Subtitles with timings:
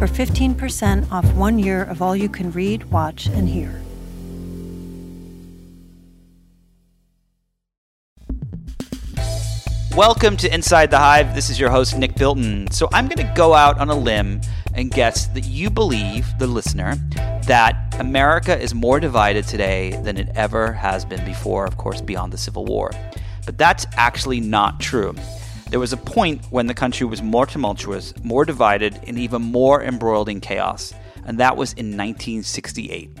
[0.00, 3.82] for 15% off one year of all you can read, watch, and hear.
[9.94, 11.34] Welcome to Inside the Hive.
[11.34, 12.70] This is your host, Nick Bilton.
[12.70, 14.40] So, I'm going to go out on a limb
[14.72, 16.94] and guess that you believe, the listener,
[17.46, 22.32] that America is more divided today than it ever has been before, of course, beyond
[22.32, 22.90] the Civil War.
[23.44, 25.14] But that's actually not true.
[25.70, 29.80] There was a point when the country was more tumultuous, more divided, and even more
[29.80, 30.92] embroiled in chaos,
[31.24, 33.16] and that was in 1968.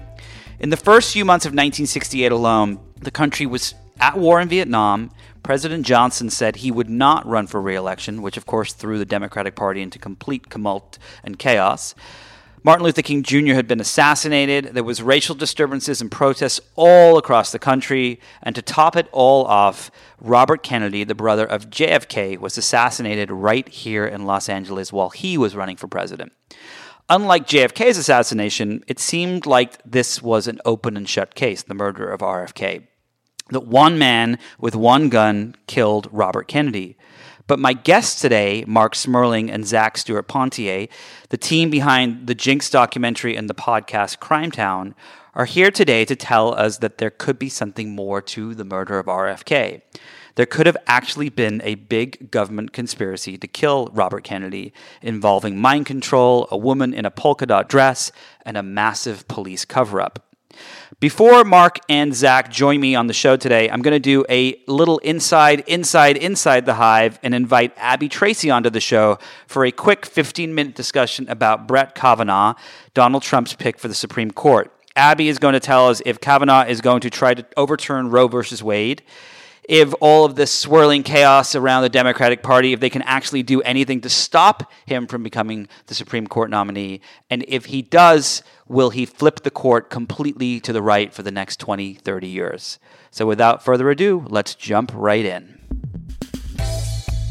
[0.58, 5.12] In the first few months of 1968 alone, the country was at war in Vietnam.
[5.44, 9.04] President Johnson said he would not run for re election, which of course threw the
[9.04, 11.94] Democratic Party into complete tumult and chaos.
[12.62, 13.54] Martin Luther King Jr.
[13.54, 14.74] had been assassinated.
[14.74, 18.20] There was racial disturbances and protests all across the country.
[18.42, 23.66] And to top it all off, Robert Kennedy, the brother of JFK, was assassinated right
[23.66, 26.32] here in Los Angeles while he was running for president.
[27.08, 32.10] Unlike JFK's assassination, it seemed like this was an open and shut case, the murder
[32.10, 32.86] of RFK.
[33.48, 36.98] That one man with one gun killed Robert Kennedy.
[37.50, 40.86] But my guests today, Marc Smerling and Zac Stuart-Pontier,
[41.30, 44.94] the team behind the Jinx documentary and the podcast Crimetown,
[45.34, 49.00] are here today to tell us that there could be something more to the murder
[49.00, 49.82] of RFK.
[50.36, 55.86] There could have actually been a big government conspiracy to kill Robert Kennedy involving mind
[55.86, 58.12] control, a woman in a polka dot dress,
[58.46, 60.29] and a massive police cover up.
[60.98, 64.60] Before Marc and Zac join me on the show today, I'm going to do a
[64.66, 69.70] little inside, inside, inside the hive and invite Abby Tracy onto the show for a
[69.70, 72.54] quick 15 minute discussion about Brett Kavanaugh,
[72.92, 74.72] Donald Trump's pick for the Supreme Court.
[74.96, 78.26] Abby is going to tell us if Kavanaugh is going to try to overturn Roe
[78.26, 79.02] versus Wade
[79.70, 83.62] if all of this swirling chaos around the Democratic Party, if they can actually do
[83.62, 87.00] anything to stop him from becoming the Supreme Court nominee.
[87.30, 91.30] And if he does, will he flip the court completely to the right for the
[91.32, 92.78] next 20, 30 years?
[93.10, 95.60] So without further ado, let's jump right in.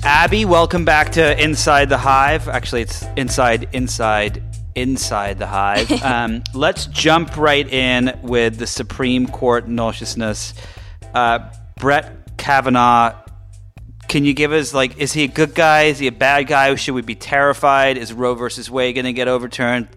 [0.03, 2.49] Abby, welcome back to Inside the Hive.
[2.49, 4.43] Actually, it's Inside, Inside,
[4.75, 5.89] Inside the Hive.
[6.03, 10.53] um, let's jump right in with the Supreme Court nauseousness.
[11.13, 13.15] Uh, Brett Kavanaugh.
[14.09, 15.83] Can you give us like, is he a good guy?
[15.83, 16.75] Is he a bad guy?
[16.75, 17.97] Should we be terrified?
[17.97, 19.87] Is Roe versus Wade going to get overturned?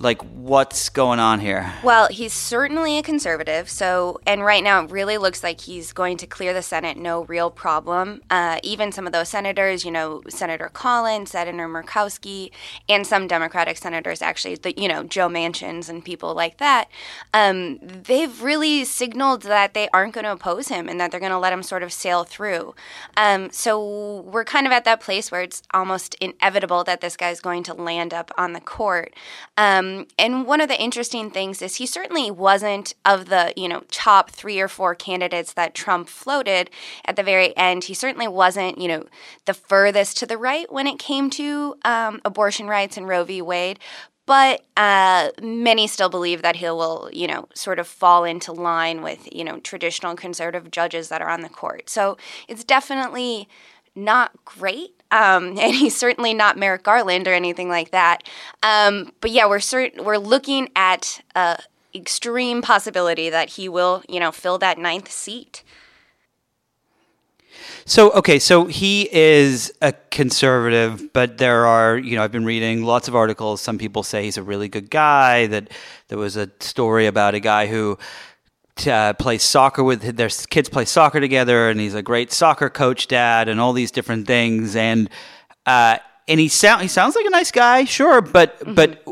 [0.00, 1.72] Like what's going on here?
[1.84, 3.70] Well, he's certainly a conservative.
[3.70, 7.24] So, and right now it really looks like he's going to clear the Senate, no
[7.24, 8.20] real problem.
[8.28, 12.50] Uh, even some of those senators, you know, Senator Collins, Senator Murkowski,
[12.88, 16.88] and some Democratic senators, actually, the, you know, Joe Manchins and people like that,
[17.32, 21.30] um, they've really signaled that they aren't going to oppose him and that they're going
[21.30, 22.74] to let him sort of sail through.
[23.16, 27.40] Um, so we're kind of at that place where it's almost inevitable that this guy's
[27.40, 29.14] going to land up on the court.
[29.56, 33.68] Um, um, and one of the interesting things is he certainly wasn't of the you
[33.68, 36.70] know top three or four candidates that Trump floated
[37.04, 37.84] at the very end.
[37.84, 39.04] He certainly wasn't you know
[39.44, 43.42] the furthest to the right when it came to um, abortion rights and Roe v.
[43.42, 43.78] Wade.
[44.26, 49.02] But uh, many still believe that he will, you know, sort of fall into line
[49.02, 51.90] with, you know, traditional conservative judges that are on the court.
[51.90, 52.16] So
[52.48, 53.48] it's definitely
[53.94, 55.02] not great.
[55.14, 58.22] Um, and he's certainly not Merrick Garland or anything like that.
[58.62, 61.22] Um, but yeah, we're cert- we're looking at
[61.94, 65.62] extreme possibility that he will, you know, fill that ninth seat.
[67.86, 72.82] So okay, so he is a conservative, but there are you know I've been reading
[72.82, 73.60] lots of articles.
[73.60, 75.46] Some people say he's a really good guy.
[75.46, 75.70] That
[76.08, 77.98] there was a story about a guy who
[78.86, 83.06] uh, play soccer with their kids play soccer together, and he's a great soccer coach,
[83.06, 84.76] dad, and all these different things.
[84.76, 85.08] And
[85.66, 85.98] uh,
[86.28, 88.74] and he sound he sounds like a nice guy, sure, but mm-hmm.
[88.74, 89.02] but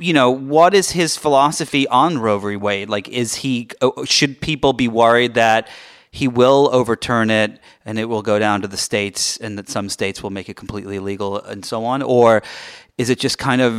[0.00, 2.56] you know what is his philosophy on Roe v.
[2.56, 2.88] Wade?
[2.88, 5.68] Like, is he uh, should people be worried that
[6.10, 9.88] he will overturn it and it will go down to the states, and that some
[9.88, 12.42] states will make it completely illegal and so on, or
[12.98, 13.74] is it just kind of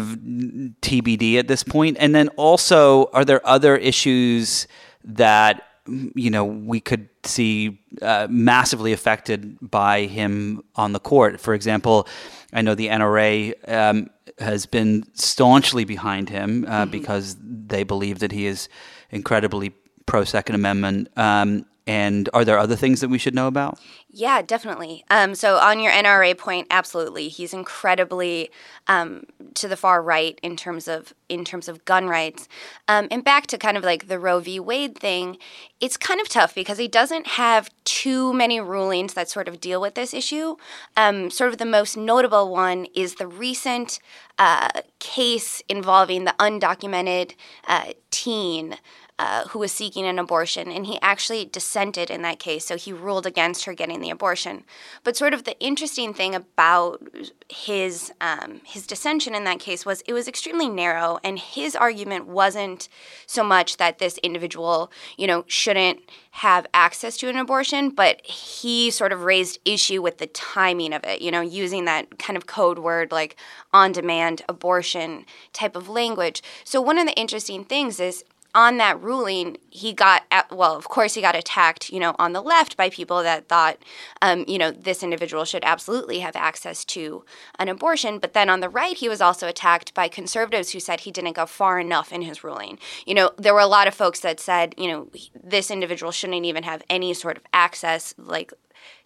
[0.82, 1.98] TBD at this point?
[2.00, 4.68] And then also, are there other issues
[5.04, 11.40] that you know we could see uh, massively affected by him on the court?
[11.40, 12.08] For example,
[12.54, 14.10] I know the NRA um,
[14.40, 16.92] has been staunchly behind him uh, mm-hmm.
[16.92, 18.70] because they believe that he is
[19.10, 19.74] incredibly
[20.06, 21.10] pro Second Amendment.
[21.18, 23.80] Um, and are there other things that we should know about?
[24.10, 25.06] Yeah, definitely.
[25.10, 28.52] Um, so on your NRA point, absolutely, he's incredibly
[28.88, 29.24] um,
[29.56, 32.48] to the far right in terms of in terms of gun rights.
[32.88, 34.60] Um, and back to kind of like the Roe v.
[34.60, 35.38] Wade thing,
[35.80, 39.80] it's kind of tough because he doesn't have too many rulings that sort of deal
[39.80, 40.58] with this issue.
[40.98, 44.00] Um, sort of the most notable one is the recent
[44.38, 44.70] uh,
[45.00, 47.34] case involving the undocumented
[47.68, 48.78] uh, teen
[49.20, 52.66] uh, who was seeking an abortion, and he actually dissented in that case.
[52.66, 54.64] So he ruled against her getting the abortion.
[55.04, 57.02] But sort of the interesting thing about
[57.50, 62.28] his um, his dissension in that case was it was extremely narrow, and his argument
[62.28, 62.90] wasn't
[63.26, 66.00] so much that this individual, you know, shouldn't
[66.32, 71.04] have access to an abortion, but he sort of raised issue with the timing of
[71.04, 73.36] it, you know, using that kind of code word like
[73.74, 76.44] on demand abortion type of language.
[76.64, 78.24] So, one of the interesting things is
[78.58, 82.34] on that ruling, he got, at, well, of course, he got attacked, you know, on
[82.34, 83.78] the left by people that thought,
[84.24, 87.24] um, you know, this individual should absolutely have access to
[87.60, 88.18] an abortion.
[88.18, 91.34] But then on the right, he was also attacked by conservatives who said he didn't
[91.34, 92.80] go far enough in his ruling.
[93.06, 96.44] You know, there were a lot of folks that said, you know, this individual shouldn't
[96.44, 98.52] even have any sort of access, like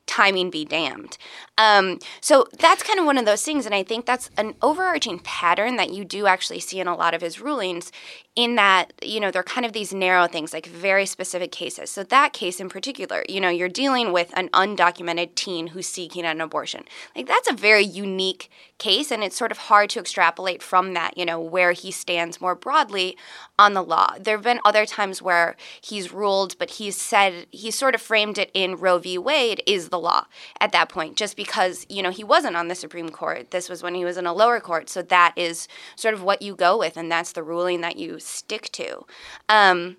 [0.08, 1.18] timing be damned.
[1.58, 3.66] Um, so that's kind of one of those things.
[3.66, 7.14] And I think that's an overarching pattern that you do actually see in a lot
[7.14, 7.92] of his rulings,
[8.36, 11.90] in that, you know, they're kind of these narrow things, like very specific cases.
[11.90, 16.24] So that case in particular, you know, you're dealing with an undocumented teen who's seeking
[16.24, 16.86] an abortion.
[17.16, 21.18] Like that's a very unique case, and it's sort of hard to extrapolate from that,
[21.18, 23.18] you know, where he stands more broadly
[23.60, 24.14] on the law.
[24.20, 28.38] There have been other times where he's ruled, but he's said, he sort of framed
[28.38, 29.18] it in Roe v.
[29.18, 30.26] Wade is the law
[30.60, 33.52] at that point, just because, you know, he wasn't on the Supreme Court.
[33.52, 34.90] This was when he was in a lower court.
[34.90, 38.20] So that is sort of what you go with, and that's the ruling that you
[38.20, 39.06] stick to.
[39.48, 39.98] Um,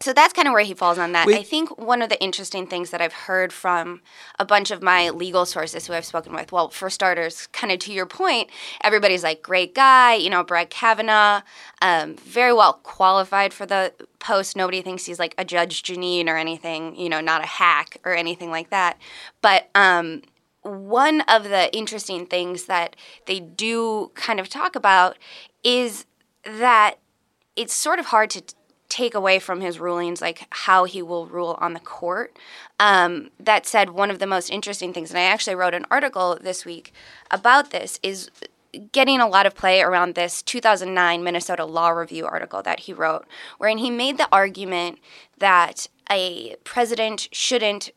[0.00, 1.26] so that's kind of where he falls on that.
[1.26, 1.38] Wait.
[1.38, 4.02] I think one of the interesting things that I've heard from
[4.38, 7.78] a bunch of my legal sources who I've spoken with, well, for starters, kind of
[7.80, 8.50] to your point,
[8.82, 11.42] everybody's like, great guy, you know, Brett Kavanaugh,
[11.80, 13.94] um, very well qualified for the
[14.24, 14.56] post.
[14.56, 18.14] Nobody thinks he's like a Judge Jeanine or anything, you know, not a hack or
[18.14, 18.98] anything like that.
[19.42, 20.22] But um,
[20.62, 25.18] one of the interesting things that they do kind of talk about
[25.62, 26.06] is
[26.44, 26.94] that
[27.54, 28.42] it's sort of hard to
[28.88, 32.38] take away from his rulings, like how he will rule on the court.
[32.78, 36.38] Um, that said, one of the most interesting things, and I actually wrote an article
[36.40, 36.92] this week
[37.30, 38.30] about this, is
[38.92, 43.26] getting a lot of play around this 2009 Minnesota Law Review article that he wrote,
[43.58, 44.98] wherein he made the argument
[45.38, 47.90] that a president shouldn't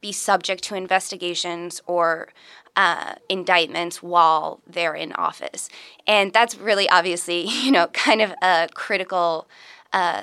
[0.00, 2.28] be subject to investigations or
[2.76, 5.68] uh, indictments while they're in office.
[6.06, 9.48] And that's really obviously, you know, kind of a critical
[9.92, 10.22] uh,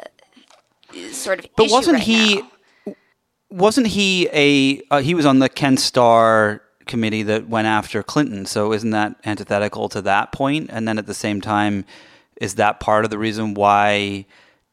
[1.12, 1.48] sort of.
[1.56, 2.36] But wasn't right he?
[2.36, 2.96] Now.
[3.50, 4.82] Wasn't he a?
[4.92, 6.62] Uh, he was on the Ken Starr
[6.92, 8.46] committee that went after Clinton.
[8.46, 10.70] So isn't that antithetical to that point?
[10.72, 11.86] And then at the same time,
[12.36, 14.26] is that part of the reason why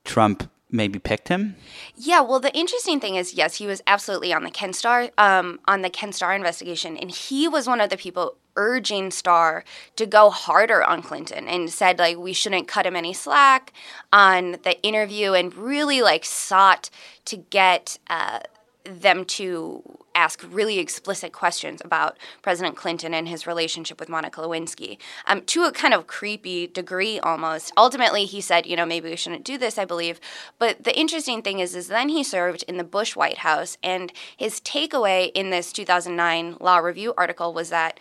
[0.05, 1.55] Trump maybe picked him?
[1.95, 5.61] Yeah, well, the interesting thing is, yes, he was absolutely on the Ken Starr um,
[5.67, 10.05] on the Ken Starr investigation, and he was one of the people urging Starr to
[10.05, 13.73] go harder on Clinton and said like we shouldn't cut him any slack
[14.13, 16.91] on the interview and really like sought
[17.27, 18.41] to get uh,
[18.89, 19.83] them to
[20.15, 25.65] ask really explicit questions about President Clinton and his relationship with Monica Lewinsky um, to
[25.65, 27.73] a kind of creepy degree almost.
[27.77, 30.21] Ultimately, he said, you know, maybe we shouldn't do this, I believe.
[30.59, 34.13] But the interesting thing is, is then he served in the Bush White House, and
[34.37, 38.01] his takeaway in this 2009 Law Review article was that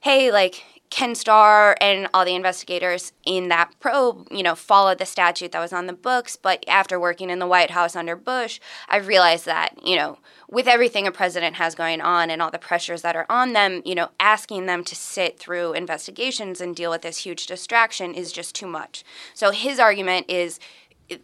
[0.00, 5.06] hey, like Ken Starr and all the investigators in that probe, you know, followed the
[5.06, 6.36] statute that was on the books.
[6.36, 10.18] But after working in the White House under Bush, I realized that, you know,
[10.50, 13.82] with everything a president has going on and all the pressures that are on them,
[13.84, 18.32] you know, asking them to sit through investigations and deal with this huge distraction is
[18.32, 19.04] just too much.
[19.34, 20.58] So his argument is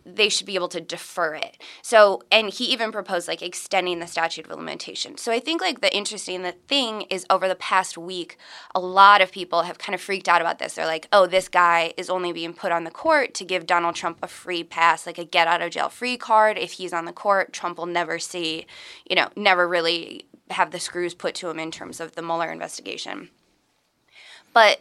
[0.05, 1.59] they should be able to defer it.
[1.83, 5.23] So, and he even proposed like extending the statute of limitations.
[5.23, 8.37] So, I think like the interesting the thing is over the past week,
[8.75, 10.75] a lot of people have kind of freaked out about this.
[10.75, 13.95] They're like, oh, this guy is only being put on the court to give Donald
[13.95, 16.59] Trump a free pass, like a get out of jail free card.
[16.59, 18.67] If he's on the court, Trump will never see,
[19.09, 22.53] you know, never really have the screws put to him in terms of the Mueller
[22.53, 23.31] investigation
[24.55, 24.81] but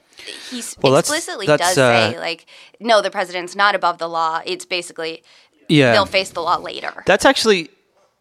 [0.49, 2.45] he well, explicitly that's, that's, does uh, say like
[2.79, 5.23] no the president's not above the law it's basically
[5.67, 7.69] yeah they'll face the law later that's actually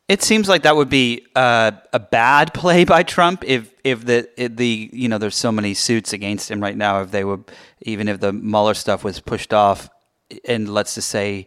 [0.08, 4.28] It seems like that would be uh, a bad play by Trump if if the
[4.36, 7.00] if the you know there's so many suits against him right now.
[7.02, 7.50] If they would
[7.82, 9.88] even if the Mueller stuff was pushed off,
[10.44, 11.46] and let's just say,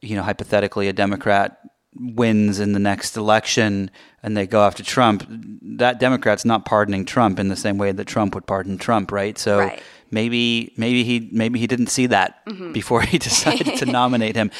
[0.00, 1.58] you know, hypothetically, a Democrat
[1.98, 3.90] wins in the next election
[4.22, 5.24] and they go after Trump,
[5.62, 9.38] that Democrat's not pardoning Trump in the same way that Trump would pardon Trump, right?
[9.38, 9.82] So Right.
[10.10, 14.50] maybe maybe he maybe he didn't see that before he decided to nominate him.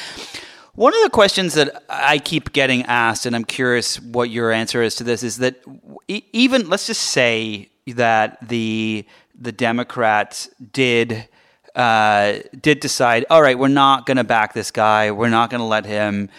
[0.75, 4.81] One of the questions that I keep getting asked, and I'm curious what your answer
[4.81, 5.61] is to this, is that
[6.07, 9.05] even let's just say that the
[9.39, 11.27] the Democrats did
[11.75, 15.59] uh, did decide, all right, we're not going to back this guy, we're not going
[15.61, 16.29] to let him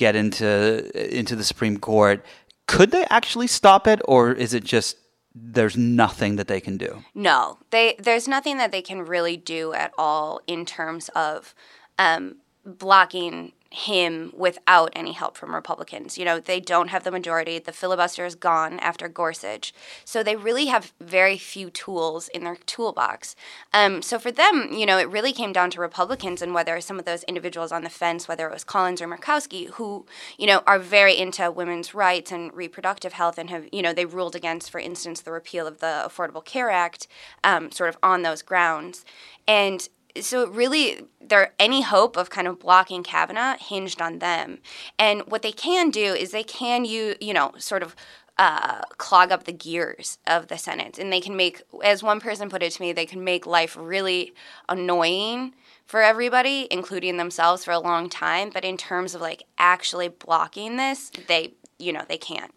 [0.00, 2.24] get into into the Supreme Court.
[2.66, 4.96] Could they actually stop it, or is it just
[5.34, 7.04] there's nothing that they can do?
[7.14, 11.54] No, they there's nothing that they can really do at all in terms of
[11.98, 16.18] um, blocking him without any help from Republicans.
[16.18, 17.58] You know, they don't have the majority.
[17.58, 19.72] The filibuster is gone after Gorsuch,
[20.04, 23.36] so they really have very few tools in their toolbox.
[23.72, 26.98] Um, so for them, you know, it really came down to Republicans and whether some
[26.98, 30.04] of those individuals on the fence, whether it was Collins or Murkowski, who
[30.36, 34.04] you know are very into women's rights and reproductive health, and have you know they
[34.04, 37.06] ruled against, for instance, the repeal of the Affordable Care Act,
[37.44, 39.04] um, sort of on those grounds,
[39.46, 39.88] and
[40.20, 44.58] so really there any hope of kind of blocking Kavanaugh hinged on them.
[44.98, 47.94] And what they can do is they can you you know sort of
[48.40, 52.48] uh, clog up the gears of the Senate, and they can make, as one person
[52.48, 54.32] put it to me, they can make life really
[54.66, 58.48] annoying for everybody, including themselves, for a long time.
[58.48, 62.54] But in terms of like actually blocking this, they you know they can't,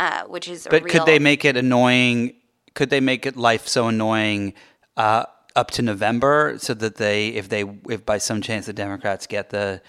[0.00, 2.34] uh, which is But real, could they make it annoying?
[2.74, 4.52] Could they make it life so annoying
[4.96, 5.26] uh,
[5.56, 9.50] up to November so that they, if they, if by some chance the Democrats get
[9.50, 9.80] the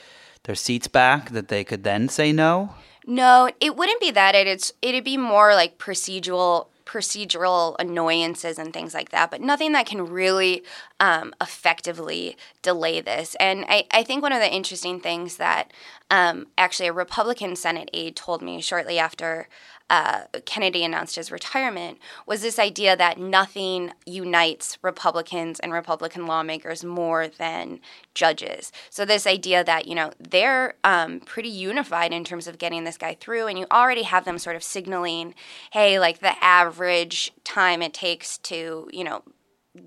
[0.44, 2.76] their seats back, that they could then say no?
[3.08, 4.36] No, it wouldn't be that.
[4.36, 9.72] It, it's it'd be more like procedural procedural annoyances and things like that, but nothing
[9.72, 10.64] that can really
[11.00, 13.36] um, effectively delay this.
[13.40, 15.72] And I, I think one of the interesting things that
[16.12, 19.48] um, actually a Republican Senate aide told me shortly after
[19.90, 26.84] uh, Kennedy announced his retirement was this idea that nothing unites Republicans and Republican lawmakers
[26.84, 27.80] more than
[28.16, 28.72] judges.
[28.90, 32.98] So this idea that you know they're um, pretty unified in terms of getting this
[32.98, 35.36] guy through, and you already have them sort of signaling,
[35.72, 39.22] hey, like the average time it takes to you know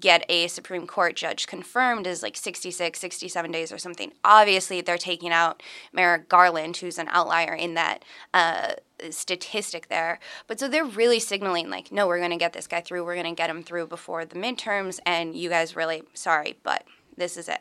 [0.01, 4.13] get a Supreme Court judge confirmed is like 66, 67 days or something.
[4.25, 8.05] Obviously, they're taking out Merrick Garland, who's an outlier in that
[8.35, 8.73] uh,
[9.11, 10.19] statistic there.
[10.47, 13.05] But so they're really signaling, like, no, we're going to get this guy through.
[13.05, 15.01] We're going to get him through before the midterms.
[15.07, 16.85] And you guys really, sorry, but
[17.17, 17.61] this is it.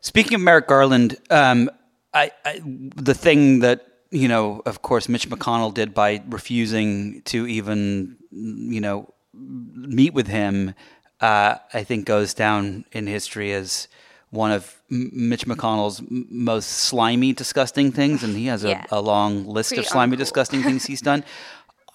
[0.00, 1.68] Speaking of Merrick Garland, um,
[2.14, 7.46] I, I the thing that you know, of course, Mitch McConnell did by refusing to
[7.46, 10.74] even you know meet with him,
[11.20, 13.88] uh, I think goes down in history as
[14.30, 18.84] one of M- Mitch McConnell's m- most slimy, disgusting things, and he has a, Yeah.
[18.90, 20.18] a long list Pretty of slimy, uncool.
[20.18, 21.24] disgusting things he's done.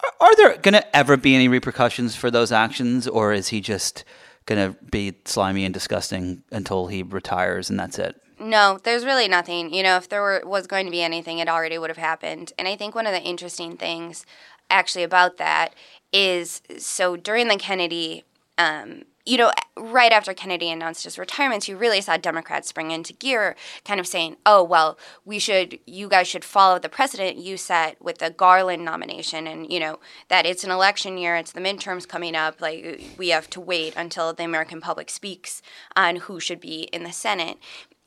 [0.01, 3.61] Are, are there going to ever be any repercussions for those actions, or is he
[3.61, 4.03] just
[4.47, 8.15] going to be slimy and disgusting until he retires and that's it?
[8.39, 9.71] No, there's really nothing.
[9.71, 12.51] You know, if there were was going to be anything, it already would have happened.
[12.57, 14.25] And I think one of the interesting things
[14.71, 15.73] actually about that
[16.11, 18.23] is so during the Kennedy
[18.57, 23.13] um, you know, right after Kennedy announced his retirement, you really saw Democrats spring into
[23.13, 27.57] gear, kind of saying, "Oh, well, we should, you guys should follow the precedent you
[27.57, 29.99] set with the Garland nomination, and you know
[30.29, 33.95] that it's an election year, it's the midterms coming up, like we have to wait
[33.95, 35.61] until the American public speaks
[35.95, 37.57] on who should be in the Senate."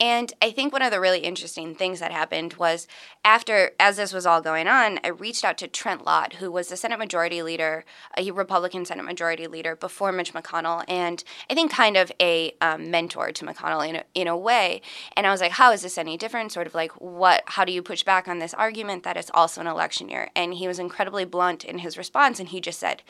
[0.00, 2.88] And I think one of the really interesting things that happened was
[3.24, 6.68] after, as this was all going on, I reached out to Trent Lott, who was
[6.68, 7.84] the Senate Majority Leader,
[8.18, 12.90] a Republican Senate Majority Leader before Mitch McConnell, and I think kind of a um,
[12.90, 14.82] mentor to McConnell in a, in a way.
[15.16, 16.50] And I was like, how is this any different?
[16.50, 17.44] Sort of like, what?
[17.46, 20.28] How do you push back on this argument that it's also an election year?
[20.34, 23.02] And he was incredibly blunt in his response, and he just said,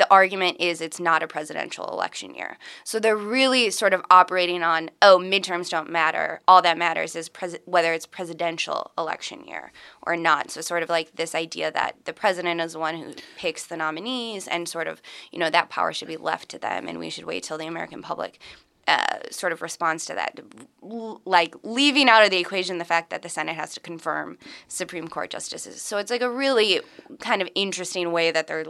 [0.00, 2.56] the argument is it's not a presidential election year.
[2.84, 6.40] So they're really sort of operating on, oh, midterms don't matter.
[6.48, 10.50] All that matters is pres- whether it's presidential election year or not.
[10.50, 13.76] So sort of like this idea that the president is the one who picks the
[13.76, 17.10] nominees and sort of, you know, that power should be left to them and we
[17.10, 18.40] should wait till the American public
[18.88, 20.40] uh, sort of responds to that,
[20.82, 24.38] L- like leaving out of the equation the fact that the Senate has to confirm
[24.66, 25.82] Supreme Court justices.
[25.82, 26.80] So it's like a really
[27.18, 28.64] kind of interesting way that they're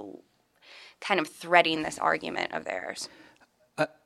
[1.00, 3.08] kind of threading this argument of theirs.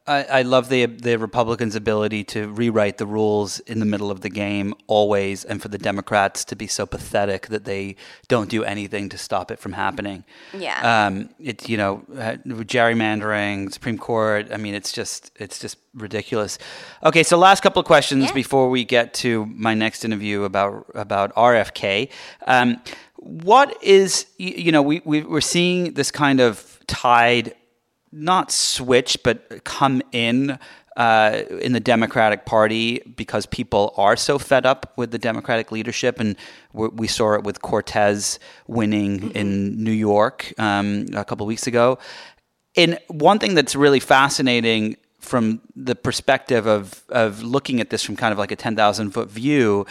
[0.06, 4.20] I, I, love the the Republicans' ability to rewrite the rules in the middle of
[4.20, 7.96] the game always, and for the Democrats to be so pathetic that they
[8.28, 10.24] don't do anything to stop it from happening.
[10.52, 11.06] Yeah.
[11.06, 14.48] Um, it's you know uh, gerrymandering, Supreme Court.
[14.52, 16.58] I mean, it's just it's just ridiculous.
[17.02, 18.32] Okay, so last couple of questions yeah.
[18.34, 22.10] before we get to my next interview about about RFK.
[22.46, 22.82] Um,
[23.16, 27.54] what is you know we, we we're seeing this kind of tide
[28.12, 30.58] not switch, but come in
[30.96, 36.20] uh, in the Democratic Party because people are so fed up with the Democratic leadership,
[36.20, 36.36] and
[36.72, 38.38] we saw it with Cortez
[38.68, 39.36] winning mm-hmm.
[39.36, 41.98] in New York um, a couple weeks ago.
[42.76, 48.14] And one thing that's really fascinating from the perspective of of looking at this from
[48.14, 49.86] kind of like a ten thousand foot view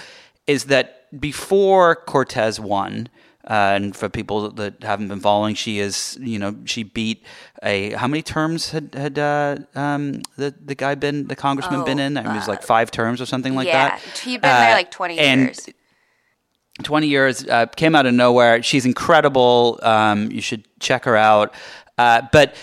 [0.47, 3.09] is that before Cortez won,
[3.45, 7.25] uh, and for people that haven't been following, she is, you know, she beat
[7.61, 11.85] a how many terms had had uh, um, the the guy been the congressman oh,
[11.85, 12.17] been in?
[12.17, 14.01] I mean, it was like uh, five terms or something like yeah, that.
[14.05, 15.69] Yeah, he'd been there like twenty and years.
[16.81, 21.53] 20 years uh, came out of nowhere she's incredible um, you should check her out
[21.99, 22.55] uh, but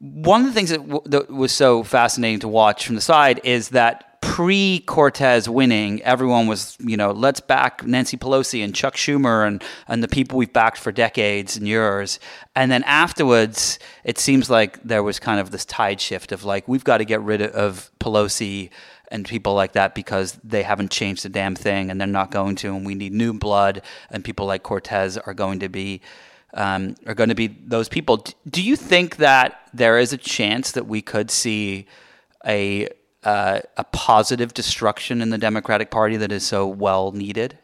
[0.00, 3.40] one of the things that, w- that was so fascinating to watch from the side
[3.42, 8.94] is that pre Cortez winning, everyone was, you know, let's back Nancy Pelosi and Chuck
[8.94, 12.18] Schumer and, and the people we've backed for decades and years.
[12.56, 16.66] And then afterwards, it seems like there was kind of this tide shift of like,
[16.66, 18.70] we've got to get rid of Pelosi
[19.08, 22.56] and people like that because they haven't changed a damn thing and they're not going
[22.56, 22.74] to.
[22.74, 23.82] And we need new blood.
[24.10, 26.00] And people like Cortez are going to be.
[26.56, 28.24] Um, are going to be those people.
[28.48, 31.88] Do you think that there is a chance that we could see
[32.46, 32.88] a
[33.24, 37.58] uh, a positive destruction in the Democratic Party that is so well needed?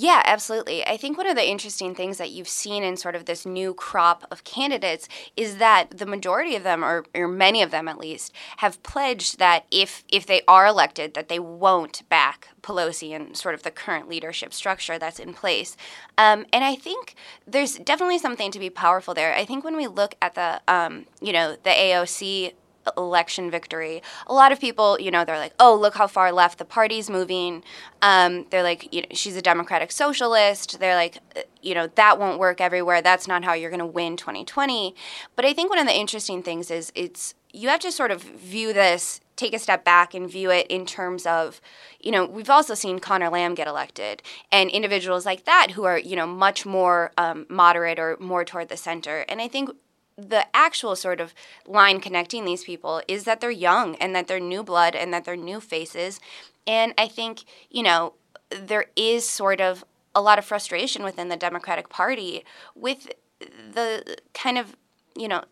[0.00, 0.86] Yeah, absolutely.
[0.86, 3.74] I think one of the interesting things that you've seen in sort of this new
[3.74, 7.98] crop of candidates is that the majority of them, or, or many of them at
[7.98, 13.36] least, have pledged that if if they are elected, that they won't back Pelosi and
[13.36, 15.76] sort of the current leadership structure that's in place.
[16.16, 19.34] Um, and I think there's definitely something to be powerful there.
[19.34, 22.52] I think when we look at the um, you know the AOC
[22.96, 24.02] election victory.
[24.26, 27.10] A lot of people, you know, they're like, "Oh, look how far left the party's
[27.10, 27.62] moving."
[28.02, 30.78] Um, they're like, you know, she's a democratic socialist.
[30.78, 33.02] They're like, uh, you know, that won't work everywhere.
[33.02, 34.94] That's not how you're going to win 2020.
[35.36, 38.22] But I think one of the interesting things is it's you have to sort of
[38.22, 41.60] view this take a step back and view it in terms of,
[42.00, 45.98] you know, we've also seen Connor Lamb get elected, and individuals like that who are,
[45.98, 49.24] you know, much more um, moderate or more toward the center.
[49.28, 49.70] And I think
[50.18, 51.32] the actual sort of
[51.64, 55.24] line connecting these people is that they're young and that they're new blood and that
[55.24, 56.18] they're new faces.
[56.66, 58.14] And I think, you know,
[58.50, 64.58] there is sort of a lot of frustration within the Democratic Party with the kind
[64.58, 64.76] of,
[65.16, 65.44] you know,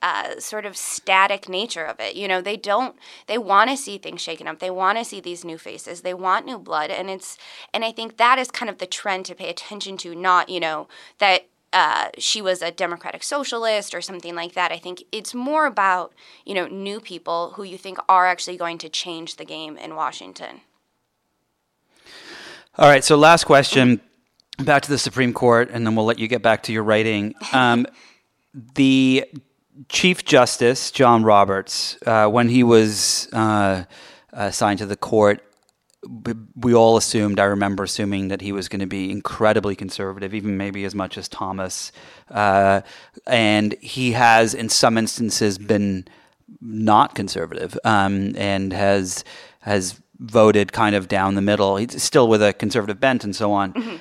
[0.00, 2.16] uh, sort of static nature of it.
[2.16, 4.58] You know, they don't, they want to see things shaken up.
[4.58, 6.00] They want to see these new faces.
[6.00, 6.90] They want new blood.
[6.90, 7.36] And it's,
[7.74, 10.58] and I think that is kind of the trend to pay attention to, not, you
[10.58, 14.72] know, that uh, she was a democratic socialist or something like that.
[14.72, 16.12] I think it's more about
[16.44, 19.94] you know new people who you think are actually going to change the game in
[19.94, 20.62] Washington.
[22.76, 23.04] All right.
[23.04, 24.00] So last question.
[24.58, 27.34] Back to the Supreme Court, and then we'll let you get back to your writing.
[27.52, 27.86] Um,
[28.74, 29.24] the
[29.88, 33.84] Chief Justice John Roberts, uh, when he was uh,
[34.32, 35.42] assigned to the court,
[36.56, 40.56] we all assumed, I remember assuming that he was going to be incredibly conservative, even
[40.56, 41.92] maybe as much as Thomas.
[42.30, 42.80] Uh,
[43.26, 46.06] and he has, in some instances, been
[46.60, 49.24] not conservative um, and has
[49.60, 51.76] has voted kind of down the middle.
[51.76, 53.72] He's still with a conservative bent and so on.
[53.74, 53.96] Mm-hmm.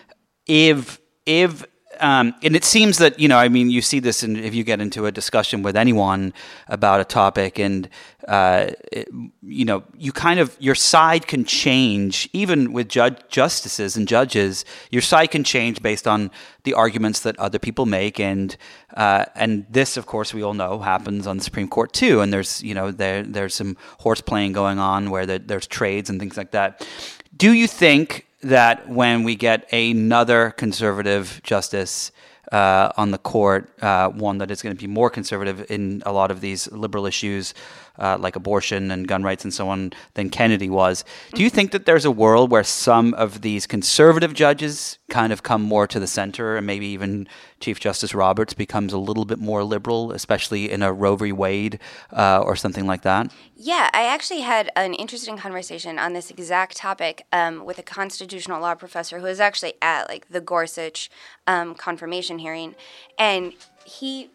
[0.48, 1.66] If if
[2.00, 4.64] um, and it seems that you know, I mean, you see this in, if you
[4.64, 6.34] get into a discussion with anyone
[6.68, 7.90] about a topic, and
[8.28, 9.08] uh, it,
[9.42, 14.66] you know, you kind of your side can change, even with judge, justices and judges.
[14.92, 16.32] Your side can change based on
[16.64, 18.56] the arguments that other people make, and
[18.96, 22.22] uh, and this, of course, we all know happens on the Supreme Court too.
[22.22, 26.10] And there's you know there there's some horse playing going on where there, there's trades
[26.10, 26.88] and things like that.
[27.36, 32.12] Do you think that when we get another conservative justice
[32.52, 36.12] uh, on the court, uh, one that is going to be more conservative in a
[36.12, 37.54] lot of these liberal issues,
[38.00, 41.04] uh, like abortion and gun rights and so on, than Kennedy was.
[41.34, 45.44] Do you think that there's a world where some of these conservative judges kind of
[45.44, 47.28] come more to the center, and maybe even
[47.60, 51.32] Chief Justice Roberts becomes a little bit more liberal, especially in a Roe v.
[51.32, 51.80] Wade
[52.14, 53.32] uh, or something like that?
[53.56, 58.62] Yeah, I actually had an interesting conversation on this exact topic um, with a constitutional
[58.62, 61.10] law professor who was actually at like the Gorsuch
[61.48, 62.76] um, confirmation hearing,
[63.18, 63.54] and
[63.86, 64.30] he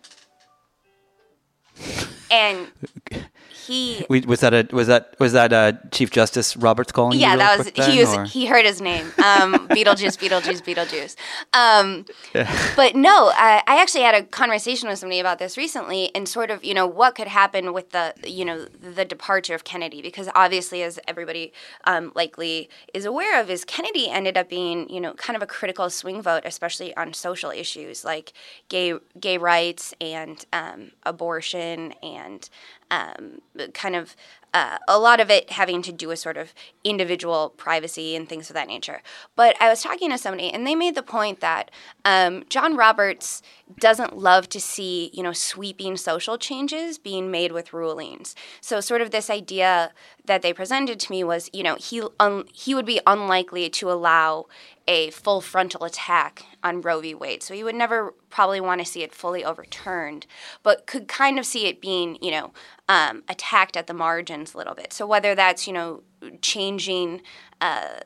[2.30, 2.68] and
[3.66, 7.14] he We, was that a was that was that uh, Chief Justice Roberts calling?
[7.14, 9.06] you yeah, that was then, he was or- he heard his name.
[9.18, 11.16] Um, Beetlejuice, Beetlejuice, Beetlejuice.
[11.52, 12.06] Um,
[12.76, 16.50] but no, I, I actually had a conversation with somebody about this recently, and sort
[16.50, 20.28] of you know what could happen with the you know the departure of Kennedy, because
[20.34, 21.52] obviously, as everybody
[21.84, 25.46] um, likely is aware of, is Kennedy ended up being you know kind of a
[25.46, 28.32] critical swing vote, especially on social issues like
[28.68, 32.48] gay gay rights and um, abortion and
[32.94, 33.40] um,
[33.72, 34.16] kind of
[34.52, 36.54] uh, a lot of it having to do with sort of
[36.84, 39.02] individual privacy and things of that nature.
[39.34, 41.72] But I was talking to somebody, and they made the point that
[42.04, 43.42] um, John Roberts
[43.80, 48.36] doesn't love to see, you know, sweeping social changes being made with rulings.
[48.60, 49.92] So, sort of this idea
[50.26, 53.90] that they presented to me was, you know, he un- he would be unlikely to
[53.90, 54.46] allow
[54.86, 57.14] a full frontal attack on Roe v.
[57.14, 57.42] Wade.
[57.42, 60.26] So you would never probably want to see it fully overturned,
[60.62, 62.52] but could kind of see it being, you know,
[62.88, 64.92] um, attacked at the margins a little bit.
[64.92, 66.02] So whether that's, you know,
[66.42, 67.22] changing
[67.60, 68.00] uh,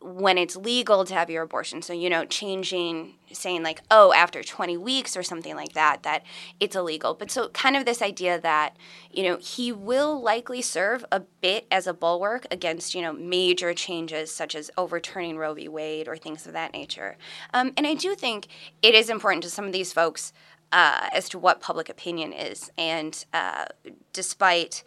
[0.00, 1.82] when it's legal to have your abortion.
[1.82, 6.24] So, you know, changing, saying like, oh, after 20 weeks or something like that, that
[6.60, 7.14] it's illegal.
[7.14, 8.76] But so kind of this idea that,
[9.10, 13.74] you know, he will likely serve a bit as a bulwark against, you know, major
[13.74, 15.66] changes such as overturning Roe v.
[15.66, 17.16] Wade or things of that nature.
[17.52, 18.46] Um, and I do think
[18.82, 20.32] it is important to some of these folks
[20.70, 22.70] uh, as to what public opinion is.
[22.78, 23.66] And uh,
[24.12, 24.84] despite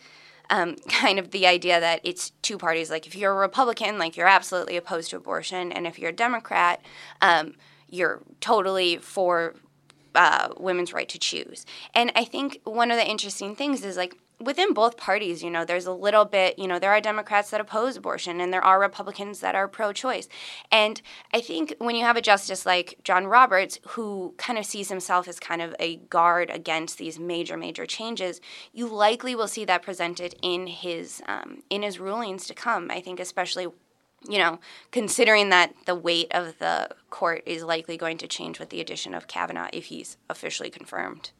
[0.51, 2.91] um, kind of the idea that it's two parties.
[2.91, 6.13] Like if you're a Republican, like you're absolutely opposed to abortion, and if you're a
[6.13, 6.81] Democrat,
[7.21, 7.55] um,
[7.89, 9.55] you're totally for
[10.13, 11.65] uh, women's right to choose.
[11.95, 15.65] And I think one of the interesting things is like within both parties, you know,
[15.65, 18.79] there's a little bit, you know, there are Democrats that oppose abortion and there are
[18.79, 20.27] Republicans that are pro choice.
[20.71, 21.01] And
[21.33, 25.27] I think when you have a justice like John Roberts, who kind of sees himself
[25.27, 28.41] as kind of a guard against these major, major changes,
[28.73, 32.89] you likely will see that presented in his um, in his rulings to come.
[32.91, 33.67] I think especially
[34.29, 34.59] you know,
[34.91, 39.15] considering that the weight of the court is likely going to change with the addition
[39.15, 41.31] of Kavanaugh if he's officially confirmed.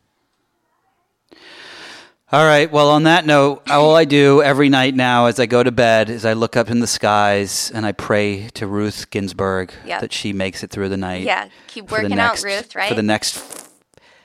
[2.34, 2.72] All right.
[2.72, 6.10] Well, on that note, all I do every night now as I go to bed
[6.10, 10.00] is I look up in the skies and I pray to Ruth Ginsburg Yep.
[10.00, 11.24] that she makes it through the night.
[11.24, 12.88] Yeah, keep working out, Ruth, right?
[12.88, 13.36] For the next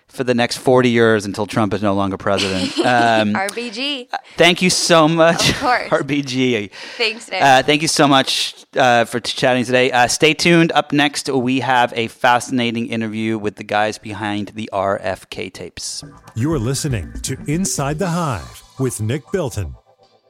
[0.08, 2.72] for the next 40 years until Trump is no longer president.
[2.86, 4.08] Um, RBG.
[4.36, 5.88] thank you so much, Of course.
[5.90, 6.70] RBG.
[6.96, 7.42] Thanks, Nick.
[7.42, 9.90] Uh, thank you so much uh, for t- chatting today.
[9.90, 10.70] Uh, stay tuned.
[10.72, 16.04] Up next, we have a fascinating interview with the guys behind the RFK tapes.
[16.36, 19.74] You're listening to Inside the Hive with Nick Bilton.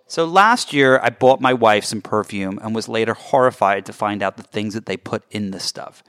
[0.09, 4.23] So last year, I bought my wife some perfume and was later horrified to find
[4.23, 6.03] out the things that they put in the stuff.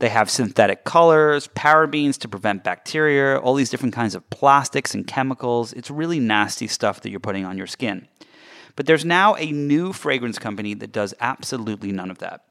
[0.00, 5.06] They have synthetic colors, parabens to prevent bacteria, all these different kinds of plastics and
[5.06, 5.74] chemicals.
[5.74, 8.08] It's really nasty stuff that you're putting on your skin.
[8.76, 12.44] But there's now a new fragrance company that does absolutely none of that.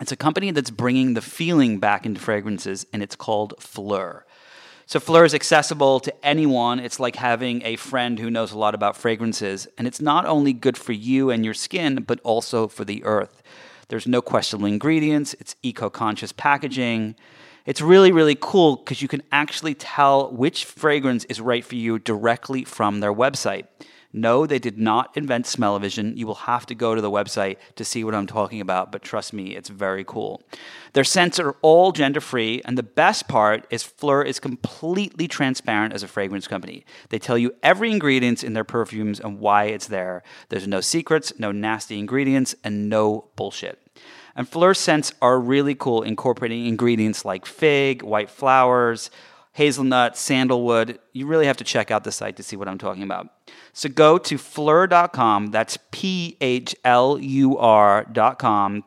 [0.00, 4.22] It's a company that's bringing the feeling back into fragrances, and it's called Phlur.
[4.84, 6.78] So Phlur is accessible to anyone.
[6.78, 10.52] It's like having a friend who knows a lot about fragrances, and it's not only
[10.52, 13.42] good for you and your skin, but also for the earth.
[13.88, 15.34] There's no questionable ingredients.
[15.34, 17.14] It's eco-conscious packaging.
[17.66, 21.98] It's really, really cool because you can actually tell which fragrance is right for you
[21.98, 23.66] directly from their website.
[24.16, 26.16] No, they did not invent smell-o-vision.
[26.16, 29.02] You will have to go to the website to see what I'm talking about, but
[29.02, 30.42] trust me, it's very cool.
[30.94, 36.02] Their scents are all gender-free, and the best part is Phlur is completely transparent as
[36.02, 36.86] a fragrance company.
[37.10, 40.22] They tell you every ingredient in their perfumes and why it's there.
[40.48, 43.82] There's no secrets, no nasty ingredients, and no bullshit.
[44.34, 49.10] And Phlur scents are really cool, incorporating ingredients like fig, white flowers,
[49.56, 50.98] hazelnut, sandalwood.
[51.14, 53.28] You really have to check out the site to see what I'm talking about.
[53.72, 58.84] So go to phlur.com, that's P H L U R.com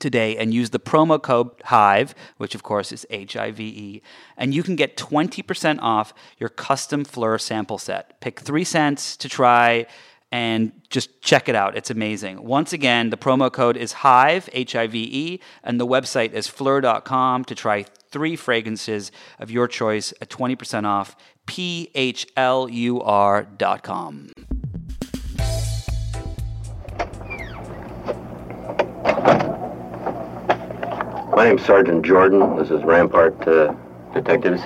[0.00, 4.02] today and use the promo code HIVE, which of course is H I V E,
[4.36, 8.20] and you can get 20% off your custom Phlur sample set.
[8.20, 9.86] Pick three scents to try
[10.32, 11.76] and just check it out.
[11.76, 12.42] It's amazing.
[12.42, 16.48] Once again, the promo code is HIVE, H I V E, and the website is
[16.48, 21.16] phlur.com to try three fragrances of your choice at 20% off.
[21.46, 24.30] P H L U R.com.
[31.36, 32.56] My name's Sergeant Jordan.
[32.56, 33.72] This is Rampart uh,
[34.12, 34.60] Detectives.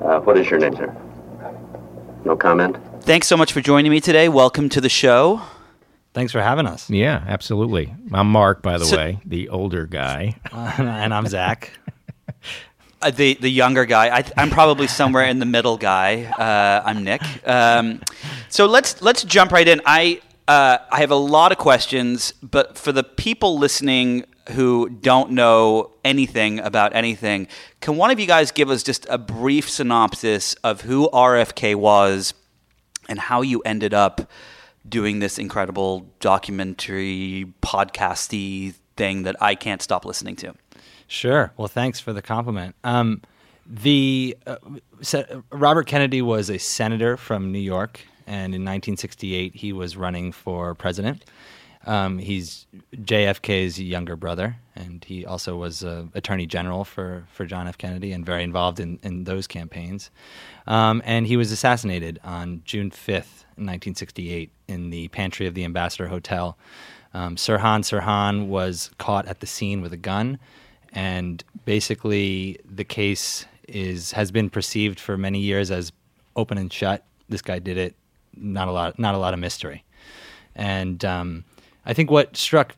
[0.00, 0.94] Uh, what is your name, sir?
[2.24, 2.76] No comment?
[3.02, 4.28] Thanks so much for joining me today.
[4.28, 5.40] Welcome to the show.
[6.14, 6.90] Thanks for having us.
[6.90, 7.94] Yeah, absolutely.
[8.12, 10.34] I'm Marc, by the So- way, the older guy.
[10.52, 11.70] and I'm Zac.
[13.00, 14.08] Uh, the the younger guy.
[14.08, 16.24] I, I'm probably somewhere in the middle guy.
[16.24, 17.22] Uh, I'm Nick.
[17.46, 18.00] Um,
[18.48, 19.80] so let's let's jump right in.
[19.86, 25.30] I uh, I have a lot of questions, but for the people listening who don't
[25.30, 27.46] know anything about anything,
[27.80, 32.34] can one of you guys give us just a brief synopsis of who RFK was
[33.08, 34.28] and how you ended up
[34.88, 40.54] doing this incredible documentary podcasty thing that I can't stop listening to?
[41.08, 41.52] Sure.
[41.56, 42.76] Well, thanks for the compliment.
[42.84, 43.22] Um,
[43.66, 44.56] the uh,
[45.50, 50.74] Robert Kennedy was a senator from New York and in 1968 he was running for
[50.74, 51.24] president.
[51.86, 57.66] Um, he's JFK's younger brother, and he also was uh, Attorney General for, for John
[57.66, 57.78] F.
[57.78, 60.10] Kennedy and very involved in, in those campaigns.
[60.66, 66.08] Um, and he was assassinated on June 5th, 1968, in the pantry of the Ambassador
[66.08, 66.58] Hotel.
[67.14, 70.38] Um, Sirhan Sirhan was caught at the scene with a gun,
[70.92, 75.92] and basically the case is has been perceived for many years as
[76.36, 77.04] open and shut.
[77.28, 77.94] This guy did it
[78.36, 79.84] not a lot not a lot of mystery.
[80.54, 81.44] And um,
[81.86, 82.74] I think what struck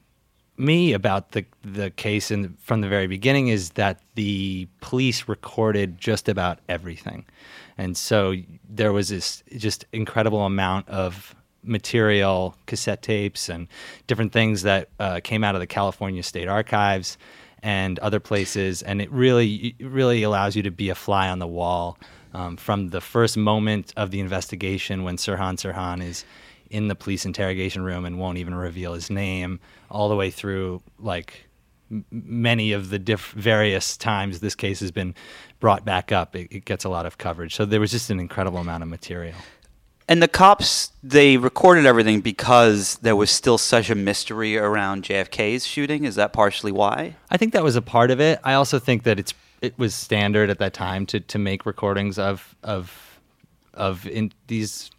[0.56, 5.98] me about the the case in, from the very beginning is that the police recorded
[5.98, 7.24] just about everything,
[7.78, 8.34] and so
[8.68, 13.68] there was this just incredible amount of material, cassette tapes, and
[14.06, 17.18] different things that uh, came out of the California State Archives
[17.62, 21.38] and other places, and it really it really allows you to be a fly on
[21.38, 21.98] the wall
[22.32, 26.24] um, from the first moment of the investigation when Sirhan Sirhan is
[26.70, 29.58] in the police interrogation room and won't even reveal his name,
[29.90, 31.48] all the way through like
[31.90, 35.14] m- many of the diff- various times this case has been
[35.58, 36.36] brought back up.
[36.36, 37.56] It, it gets a lot of coverage.
[37.56, 39.34] So there was just an incredible amount of material.
[40.10, 45.64] And the cops, they recorded everything because there was still such a mystery around JFK's
[45.64, 46.02] shooting.
[46.04, 47.14] Is that partially why?
[47.30, 48.40] I think that was a part of it.
[48.42, 52.18] I also think that it's it was standard at that time to to make recordings
[52.18, 53.20] of of
[53.72, 54.90] of in these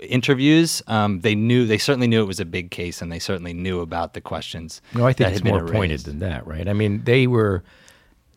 [0.00, 0.82] interviews.
[0.86, 3.80] Um, they knew they certainly knew it was a big case, and they certainly knew
[3.80, 4.80] about the questions.
[4.94, 6.66] No, I think it's more pointed than that, right?
[6.66, 7.62] I mean, they were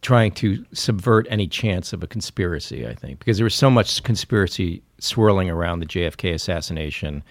[0.01, 2.87] trying to subvert any chance of a conspiracy.
[2.87, 7.23] I think because there was so much conspiracy swirling around the JFK assassination,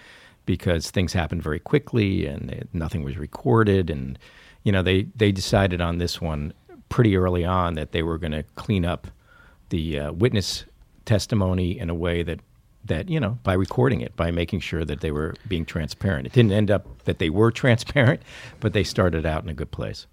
[0.45, 4.17] because things happened very quickly and it, nothing was recorded, and
[4.63, 6.53] you know they they decided on this one
[6.89, 9.07] pretty early on that they were going to clean up
[9.69, 10.65] the uh, witness
[11.05, 12.39] testimony in a way that
[12.85, 16.33] that you know by recording it by making sure that they were being transparent it
[16.33, 18.21] didn't end up that they were transparent
[18.59, 20.07] but they started out in a good place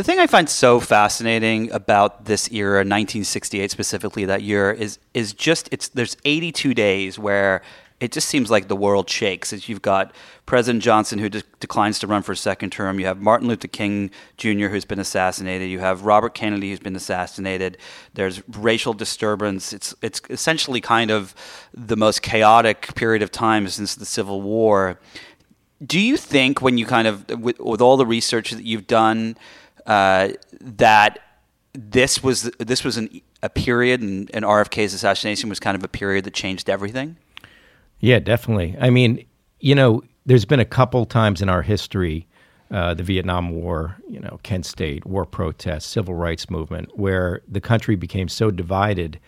[0.00, 5.34] the thing I find so fascinating about this era, 1968 specifically, that year is is
[5.34, 7.60] just it's there's 82 days where
[8.00, 10.14] it just seems like the world shakes as you've got
[10.46, 12.98] President Johnson who de- declines to run for a second term.
[12.98, 14.68] You have Martin Luther King Jr.
[14.68, 15.68] who's been assassinated.
[15.68, 17.76] You have Robert Kennedy who's been assassinated.
[18.14, 19.74] There's racial disturbance.
[19.74, 21.34] It's it's essentially kind of
[21.74, 24.98] the most chaotic period of time since the Civil War.
[25.86, 29.36] Do you think when you kind of with, with all the research that you've done
[29.86, 31.18] uh, that
[31.72, 35.88] this was this was an, a period and, and RFK's assassination was kind of a
[35.88, 37.16] period that changed everything?
[38.00, 38.76] Yeah, definitely.
[38.80, 39.24] I mean,
[39.60, 42.26] you know, there's been a couple times in our history,
[42.70, 47.60] uh, the Vietnam War, you know, Kent State, war protests, civil rights movement, where the
[47.60, 49.20] country became so divided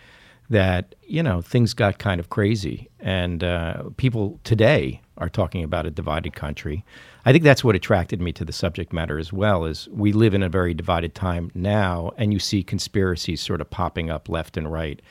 [0.53, 5.85] that you know things got kind of crazy, and uh, people today are talking about
[5.85, 6.85] a divided country.
[7.25, 9.65] I think that's what attracted me to the subject matter as well.
[9.65, 13.69] Is we live in a very divided time now, and you see conspiracies sort of
[13.69, 15.01] popping up left and right,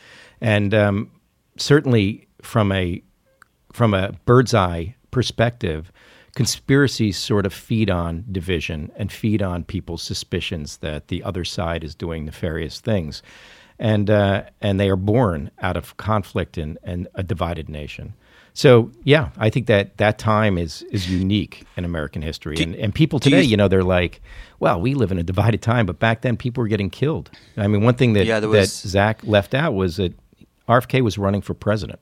[0.41, 1.11] and um,
[1.57, 3.03] certainly from a
[3.73, 5.93] from a bird's eye perspective,
[6.35, 11.85] conspiracies sort of feed on division and feed on people's suspicions that the other side
[11.85, 13.23] is doing nefarious things.
[13.83, 18.15] And, uh, and they are born out of conflict and, and a divided nation.
[18.55, 22.95] So yeah, I think that that time is is unique in American history, and and
[22.95, 24.21] people today, you, you, know, they're like,
[24.61, 27.31] well, we live in a divided time, but back then people were getting killed.
[27.57, 28.83] I mean, one thing that yeah, was...
[28.83, 30.13] that Zac left out was that
[30.69, 32.01] RFK was running for president.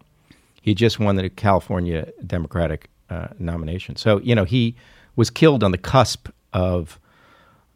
[0.61, 3.95] He just won the California Democratic uh, nomination.
[3.95, 4.75] So you know he
[5.15, 6.99] was killed on the cusp of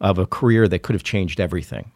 [0.01, 1.91] of a career that could have changed everything.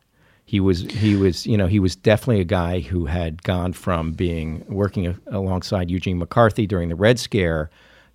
[0.50, 4.14] He was he was you know he was definitely a guy who had gone from
[4.14, 7.70] being working a, alongside Eugene McCarthy during the Red Scare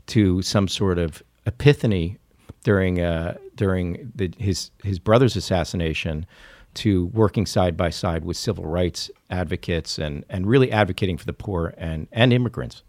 [0.07, 2.19] to some sort of epiphany
[2.65, 6.27] during uh, during the, his his brother's assassination
[6.75, 11.33] to working side by side with civil rights advocates and, and really advocating for the
[11.33, 12.83] poor and, and immigrants.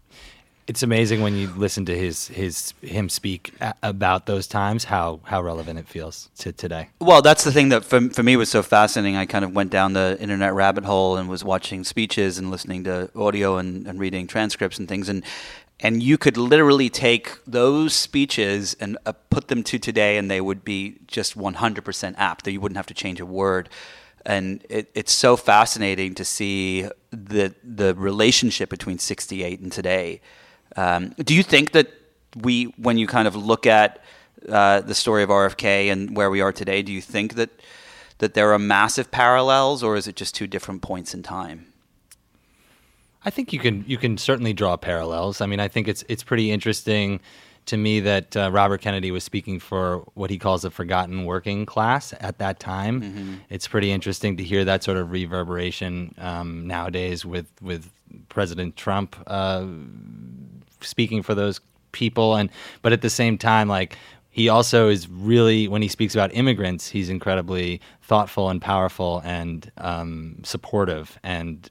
[0.66, 5.20] It's amazing when you listen to his his him speak a- about those times how
[5.24, 6.88] how relevant it feels to today.
[7.00, 9.16] Well, that's the thing that for, for me was so fascinating.
[9.16, 12.84] I kind of went down the internet rabbit hole and was watching speeches and listening
[12.84, 15.08] to audio and, and reading transcripts and things.
[15.08, 15.22] And
[15.78, 20.40] and you could literally take those speeches and uh, put them to today, and they
[20.40, 22.44] would be just 100% apt.
[22.44, 23.68] That you wouldn't have to change a word.
[24.24, 30.20] And it, it's so fascinating to see the the relationship between 68 and today.
[30.76, 31.90] Um, do you think that
[32.42, 34.02] we, when you kind of look at
[34.48, 37.50] uh, the story of RFK and where we are today, do you think that
[38.18, 41.66] that there are massive parallels, or is it just two different points in time?
[43.24, 45.40] I think you can you can certainly draw parallels.
[45.40, 47.20] I mean, I think it's it's pretty interesting
[47.66, 51.66] to me that uh, Robert Kennedy was speaking for what he calls a forgotten working
[51.66, 53.02] class at that time.
[53.02, 53.34] Mm-hmm.
[53.50, 57.90] It's pretty interesting to hear that sort of reverberation um, nowadays with with
[58.28, 59.66] President Trump uh,
[60.86, 61.60] speaking for those
[61.92, 62.50] people, and
[62.82, 63.96] but at the same time, like
[64.30, 69.70] he also is really when he speaks about immigrants, he's incredibly thoughtful and powerful and
[69.78, 71.70] um, supportive and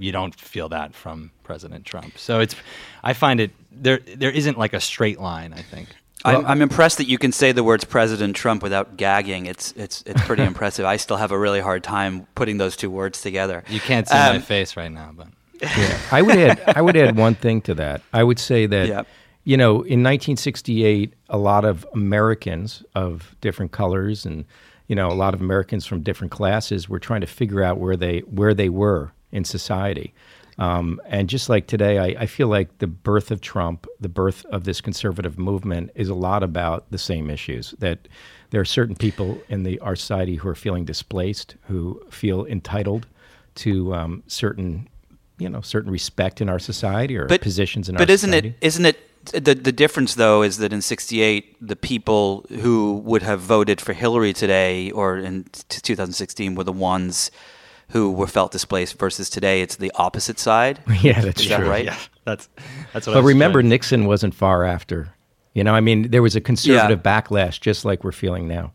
[0.00, 2.18] you don't feel that from President Trump.
[2.18, 2.56] So it's,
[3.04, 4.00] I find it there.
[4.16, 5.52] There isn't like a straight line.
[5.52, 5.88] I think.
[6.22, 9.46] I'm, I'm, impressed that you can say the words President Trump without gagging.
[9.46, 10.84] It's it's it's pretty impressive.
[10.84, 13.62] I still have a really hard time putting those two words together.
[13.68, 15.28] You can't see um, my face right now, but
[15.60, 18.02] yeah, I would add I would add one thing to that.
[18.12, 19.06] I would say that yep.
[19.44, 24.44] you know in 1968, a lot of Americans of different colors and
[24.88, 27.96] you know a lot of Americans from different classes were trying to figure out where
[27.96, 30.14] they where they were in society.
[30.58, 34.44] Um, and just like today, I, I, feel like the birth of Trump, the birth
[34.46, 37.74] of this conservative movement, is a lot about the same issues.
[37.78, 38.08] That
[38.50, 43.06] there are certain people in the our society who are feeling displaced, who feel entitled
[43.54, 44.86] to um, certain,
[45.40, 48.06] you know, certain respect in our society or but, positions in our society.
[48.06, 48.48] but our isn't society.
[48.60, 53.22] It, isn't it the the difference though is that in 68 the people who would
[53.22, 57.30] have voted for Hillary today or in 2016 were the ones
[57.90, 60.80] who were felt displaced versus today it's the opposite side.
[61.02, 61.56] Yeah, that's Is true.
[61.56, 61.84] That right?
[61.84, 62.48] Yeah, that's
[62.92, 63.14] that's what.
[63.14, 65.14] But remember, Nixon wasn't far after.
[65.54, 67.20] You know, I mean, there was a conservative yeah.
[67.20, 68.72] backlash, just like we're feeling now.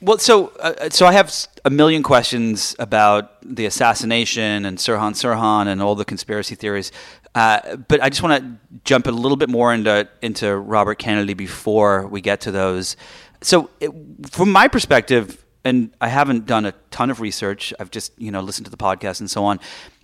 [0.00, 5.68] Well, so uh, so I have a million questions about the assassination and Sirhan Sirhan
[5.68, 6.92] and all the conspiracy theories,
[7.34, 11.32] uh, but I just want to jump a little bit more into into Robert Kennedy
[11.32, 12.96] before we get to those.
[13.40, 13.90] So, it,
[14.30, 17.72] from my perspective, and I haven't done a ton of research.
[17.80, 19.60] I've just you know listened to the podcast and so on.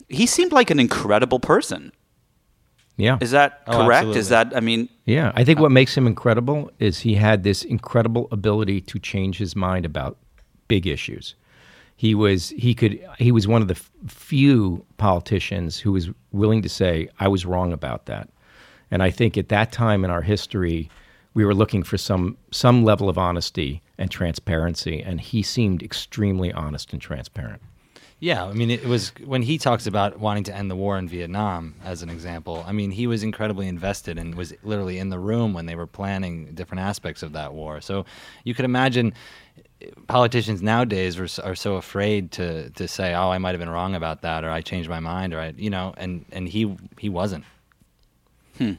[0.09, 1.93] He seemed like an incredible person.
[3.03, 4.11] Yeah, is that oh, correct?
[4.11, 4.89] Is that I mean?
[5.07, 9.01] Yeah, I think uh, what makes him incredible is he had this incredible ability to
[9.01, 10.19] change his mind about
[10.69, 11.35] big issues.
[11.97, 13.75] He was he could he was one of the
[14.07, 18.29] few politicians who was willing to say I was wrong about that.
[18.93, 20.89] And I think at that time in our history,
[21.35, 26.53] we were looking for some some level of honesty and transparency, and he seemed extremely
[26.53, 27.63] honest and transparent.
[28.23, 31.09] Yeah, I mean, it was when he talks about wanting to end the war in
[31.09, 32.63] Vietnam, as an example.
[32.65, 35.89] I mean, he was incredibly invested and was literally in the room when they were
[35.89, 37.81] planning different aspects of that war.
[37.81, 38.05] So
[38.45, 39.13] you could imagine
[40.07, 43.97] politicians nowadays are, are so afraid to to say, "Oh, I might have been wrong
[43.97, 47.09] about that," or "I changed my mind," or I, you know, and and he he
[47.09, 47.45] wasn't.
[48.57, 48.75] Hmm.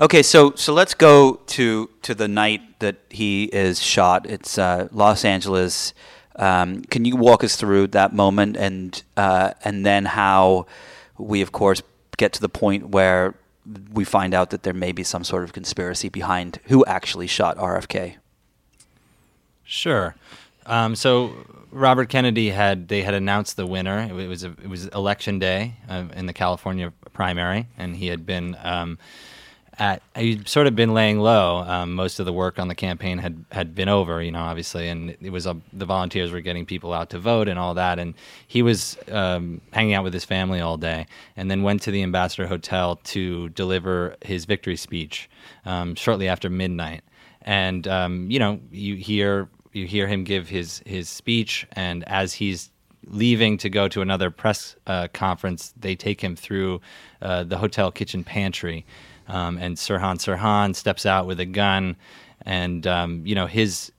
[0.00, 4.26] Okay, so so let's go to to the night that he is shot.
[4.28, 5.94] It's uh, Los Angeles.
[6.40, 10.66] Um, can you walk us through that moment and uh, and then how
[11.18, 11.82] we, of course,
[12.16, 13.34] get to the point where
[13.92, 17.58] we find out that there may be some sort of conspiracy behind who actually shot
[17.58, 18.16] RFK?
[19.64, 20.16] Sure.
[20.64, 21.34] Um, so
[21.70, 23.98] Robert Kennedy had they had announced the winner.
[24.00, 28.24] It was a, it was election day uh, in the California primary, and he had
[28.24, 28.56] been.
[28.62, 28.98] Um,
[29.78, 31.58] at he'd sort of been laying low.
[31.58, 34.88] Um, most of the work on the campaign had had been over, you know, obviously,
[34.88, 37.98] and it was uh, the volunteers were getting people out to vote and all that.
[37.98, 38.14] And
[38.46, 41.06] he was um, hanging out with his family all day,
[41.36, 45.30] and then went to the Ambassador Hotel to deliver his victory speech
[45.64, 47.02] um, shortly after midnight.
[47.42, 52.34] And um, you know, you hear you hear him give his his speech, and as
[52.34, 52.70] he's
[53.06, 56.80] leaving to go to another press uh, conference, they take him through
[57.22, 58.84] uh, the hotel kitchen pantry
[59.30, 61.96] um, and Sirhan Sirhan steps out with a gun,
[62.42, 63.92] and um, you know his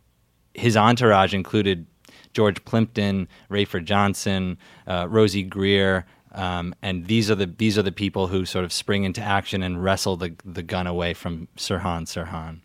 [0.53, 1.85] his entourage included
[2.33, 7.91] George Plimpton, Rafer Johnson, uh, Rosey Grier, um, and these are the these are the
[7.91, 12.03] people who sort of spring into action and wrestle the the gun away from Sirhan
[12.03, 12.59] Sirhan.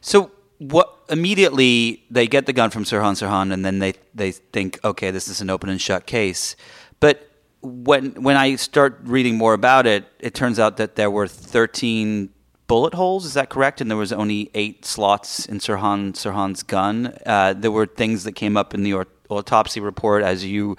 [0.00, 4.78] So what immediately they get the gun from Sirhan Sirhan, and then they they think,
[4.84, 6.56] okay, this is an open and shut case.
[7.00, 7.30] But
[7.62, 12.30] when when I start reading more about it, it turns out that there were 13
[12.66, 13.24] bullet holes.
[13.24, 13.80] Is that correct?
[13.80, 17.16] And there was only eight slots in Sirhan Sirhan's gun.
[17.24, 20.76] Uh, there were things that came up in the autopsy report, as you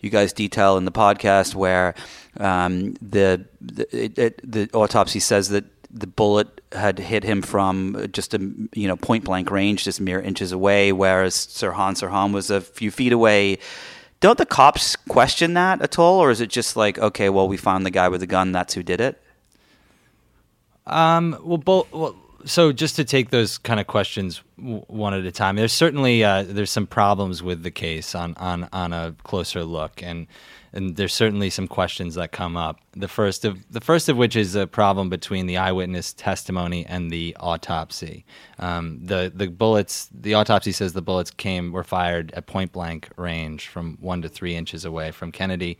[0.00, 1.94] you guys detail in the podcast, where
[2.38, 8.08] um, the the, it, it, the autopsy says that the bullet had hit him from
[8.12, 8.38] just a
[8.74, 12.90] you know point blank range, just mere inches away, whereas Sirhan Sirhan was a few
[12.90, 13.58] feet away.
[14.24, 17.58] Don't the cops question that at all, or is it just like, okay, well, we
[17.58, 19.22] found the guy with the gun, that's who did it?
[20.86, 21.92] Um, well, both.
[21.92, 22.16] Well,
[22.46, 26.24] so just to take those kind of questions w- one at a time, there's certainly
[26.24, 30.26] uh, there's some problems with the case on on on a closer look, and
[30.74, 32.80] and there's certainly some questions that come up.
[32.92, 37.10] The first of the first of which is a problem between the eyewitness testimony and
[37.10, 38.24] the autopsy.
[38.58, 43.08] Um, the the bullets, the autopsy says the bullets came were fired at point blank
[43.16, 45.78] range from one to three inches away from Kennedy,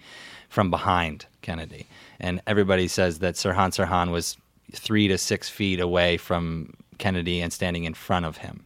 [0.48, 1.86] from behind Kennedy,
[2.20, 4.36] and everybody says that Sirhan Sirhan was
[4.72, 8.64] three to six feet away from Kennedy and standing in front of him.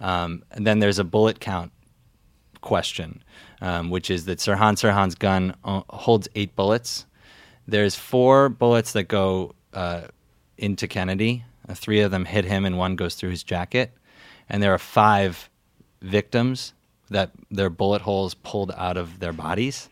[0.00, 1.72] Um, and then there's a bullet count
[2.66, 3.22] question
[3.60, 7.06] um, which is that Sirhan Sirhan's gun uh, holds eight bullets.
[7.66, 10.02] There's four bullets that go uh,
[10.58, 11.44] into Kennedy.
[11.68, 13.92] Uh, three of them hit him, and one goes through his jacket.
[14.48, 15.50] And there are five
[16.02, 16.74] victims
[17.10, 19.88] that their bullet holes pulled out of their bodies.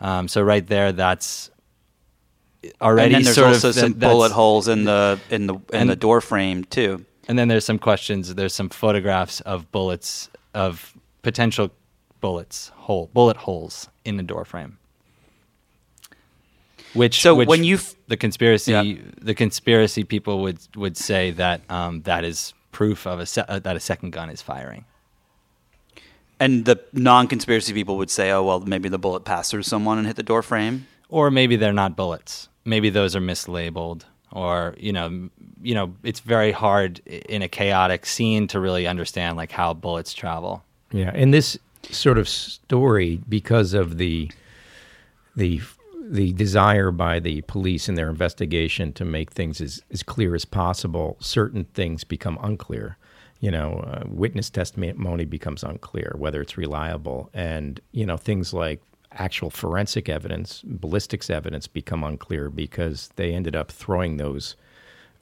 [0.00, 1.50] Um, so right there, that's
[2.80, 5.54] already and then there's sort also of some that's- bullet holes in the in the
[5.54, 7.04] in And- the door frame too.
[7.28, 8.34] And then there's some questions.
[8.34, 11.70] There's some photographs of bullets of potential
[12.20, 14.78] bullets hole bullet holes in the door frame.
[16.94, 18.94] Which So which when you f- the conspiracy Yeah.
[19.20, 23.58] the conspiracy people would would say that um, that is proof of a se- uh,
[23.60, 24.84] that a second gun is firing.
[26.40, 30.06] And the non-conspiracy people would say, "Oh, well, maybe the bullet passed through someone and
[30.06, 32.48] hit the door frame." Or maybe they're not bullets.
[32.64, 34.02] Maybe those are mislabeled.
[34.32, 35.28] Or you know,
[35.62, 40.12] you know, it's very hard in a chaotic scene to really understand like how bullets
[40.14, 40.64] travel.
[40.92, 44.30] Yeah, and this sort of story, because of the
[45.36, 45.60] the
[46.02, 50.44] the desire by the police in their investigation to make things as, as clear as
[50.44, 52.96] possible, certain things become unclear.
[53.38, 58.82] You know, uh, witness testimony becomes unclear whether it's reliable, and you know things like
[59.12, 64.56] actual forensic evidence, ballistics evidence become unclear because they ended up throwing those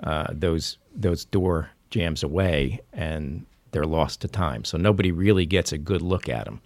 [0.02, 4.64] uh, those those door jams away, and they're lost to time.
[4.64, 6.60] So nobody really gets a good look at them.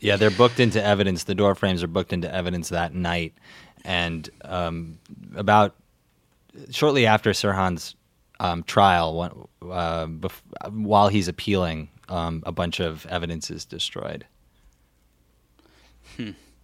[0.00, 1.24] Yeah, they're booked into evidence.
[1.24, 3.34] The door frames are booked into evidence that night,
[3.84, 4.98] and um,
[5.36, 5.74] about
[6.70, 7.94] shortly after Sirhan's
[8.38, 10.40] um, trial, uh, bef-
[10.70, 14.24] while he's appealing, um, a bunch of evidence is destroyed.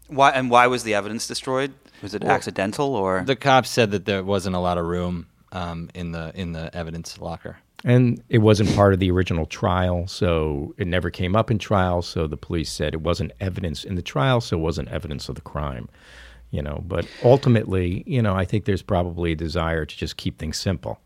[0.09, 1.75] Why and why was the evidence destroyed?
[2.03, 5.27] Was it Well, accidental or The cops said that there wasn't a lot of room
[5.53, 7.59] um, in the in the evidence locker.
[7.85, 12.03] And it wasn't part of the original trial, so it never came up in trial.
[12.03, 15.35] So the police said it wasn't evidence in the trial, so it wasn't evidence of
[15.35, 15.89] the crime.
[16.51, 20.39] You know, but ultimately, you know, I think there's probably a desire to just keep
[20.39, 21.01] things simple.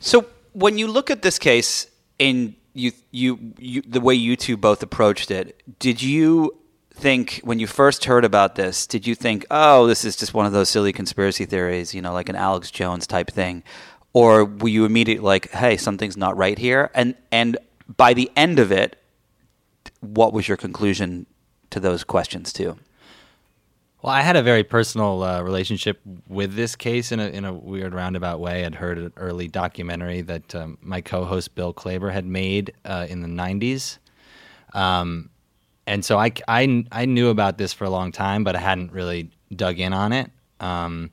[0.00, 1.88] So when you look at this case
[2.18, 6.58] in you, you, you, the way you two both approached it, did you
[6.92, 10.46] think when you first heard about this, did you think, oh, this is just one
[10.46, 13.62] of those silly conspiracy theories, you know, like an Alex Jones type thing,
[14.14, 16.90] or were you immediately like, hey, something's not right here?
[16.94, 17.58] And and
[17.96, 18.96] by the end of it,
[20.00, 21.26] what was your conclusion
[21.70, 22.78] to those questions too?
[24.00, 25.98] Well, I had a very personal uh, relationship
[26.28, 28.64] with this case in a in a weird roundabout way.
[28.64, 33.20] I'd heard an early documentary that um, my co-host Bill Klaber had made uh, in
[33.20, 33.98] the '90s,
[34.74, 35.30] um,
[35.86, 38.92] and so I, I I knew about this for a long time, but I hadn't
[38.92, 40.30] really dug in on it.
[40.60, 41.10] Um,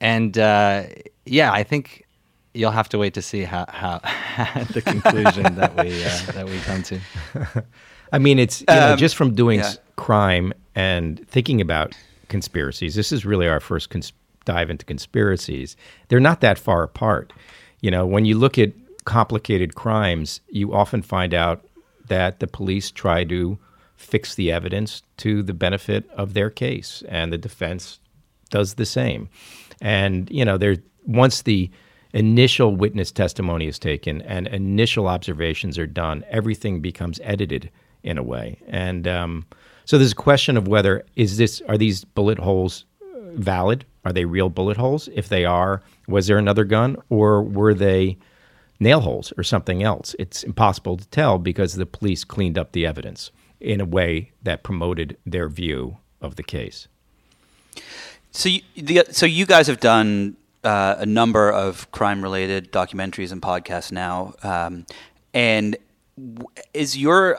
[0.00, 0.84] and uh,
[1.24, 2.06] yeah, I think
[2.54, 3.98] you'll have to wait to see how, how
[4.72, 7.00] the conclusion that we uh, that we come to.
[8.12, 9.72] I mean, it's you know Um, just from doing yeah.
[9.96, 11.94] crime and thinking about
[12.28, 12.94] conspiracies.
[12.94, 14.12] This is really our first cons-
[14.44, 15.76] dive into conspiracies.
[16.08, 17.32] They're not that far apart.
[17.80, 18.72] You know, when you look at
[19.04, 21.64] complicated crimes, you often find out
[22.08, 23.58] that the police try to
[23.96, 27.98] fix the evidence to the benefit of their case, and the defense
[28.50, 29.28] does the same.
[29.80, 31.70] And you know, there once the
[32.12, 37.70] initial witness testimony is taken and initial observations are done, everything becomes edited
[38.02, 38.58] in a way.
[38.68, 39.44] And um,
[39.84, 43.84] so there's a question of whether is this are these bullet holes uh, valid?
[44.04, 45.08] Are they real bullet holes?
[45.14, 48.16] If they are, was there another gun, or were they
[48.78, 50.14] nail holes or something else?
[50.18, 53.32] It's impossible to tell because the police cleaned up the evidence.
[53.60, 56.88] in a way that promoted their view of the case.
[58.30, 63.40] So you, the, so you guys have done uh, a number of crime-related documentaries and
[63.40, 64.86] podcasts now, um,
[65.32, 65.76] and
[66.72, 67.38] is your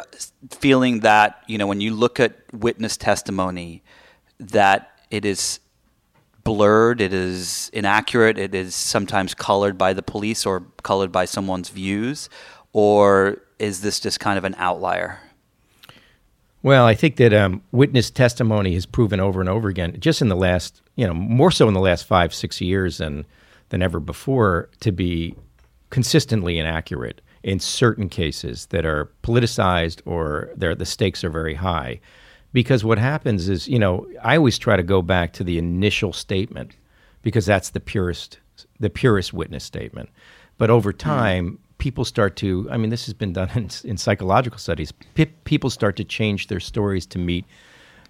[0.51, 3.83] feeling that you know when you look at witness testimony
[4.39, 5.59] that it is
[6.43, 11.69] blurred, it is inaccurate, it is sometimes colored by the police or colored by someone's
[11.69, 12.29] views,
[12.71, 15.19] or is this just kind of an outlier?
[16.63, 20.27] Well, I think that um, witness testimony has proven over and over again, just in
[20.27, 23.25] the last, you know, more so in the last five, six years than
[23.69, 25.35] than ever before, to be
[25.89, 31.99] consistently inaccurate in certain cases that are politicized or the stakes are very high.
[32.53, 36.13] Because what happens is, you know, I always try to go back to the initial
[36.13, 36.75] statement
[37.21, 38.39] because that's the purest,
[38.79, 40.09] the purest witness statement.
[40.57, 44.59] But over time, people start to i mean this has been done in, in psychological
[44.59, 44.91] studies.
[45.13, 47.45] P- people start to change their stories to meet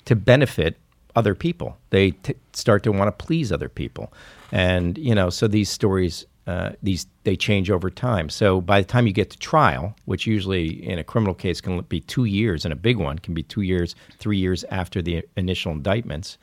[0.05, 0.77] to benefit
[1.15, 1.77] other people.
[1.89, 4.13] They t- start to want to please other people.
[4.51, 8.29] And you know so these stories uh, these they change over time.
[8.29, 11.81] So by the time you get to trial which usually in a criminal case can
[11.81, 15.25] be two years and a big one can be two years three years after the
[15.35, 16.37] initial indictments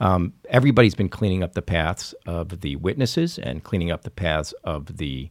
[0.00, 4.52] um, everybody's been cleaning up the paths of the witnesses and cleaning up the paths
[4.64, 5.30] of the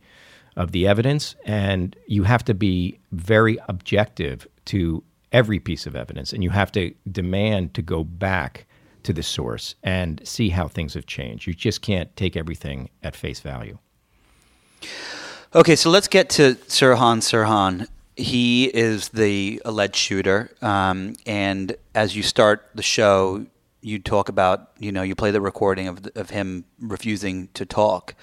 [0.55, 6.31] of the evidence, and you have to be very objective to every piece of evidence,
[6.31, 8.65] and you have to demand to go back
[9.03, 11.45] to the source and see how things have changed.
[11.45, 13.77] You just can't take everything at face value.
[15.53, 17.87] Okay, so let's get to Sirhan Sirhan.
[18.17, 23.45] He is the alleged shooter, um, and as you start the show,
[23.81, 28.15] you talk about you know you play the recording of of him refusing to talk.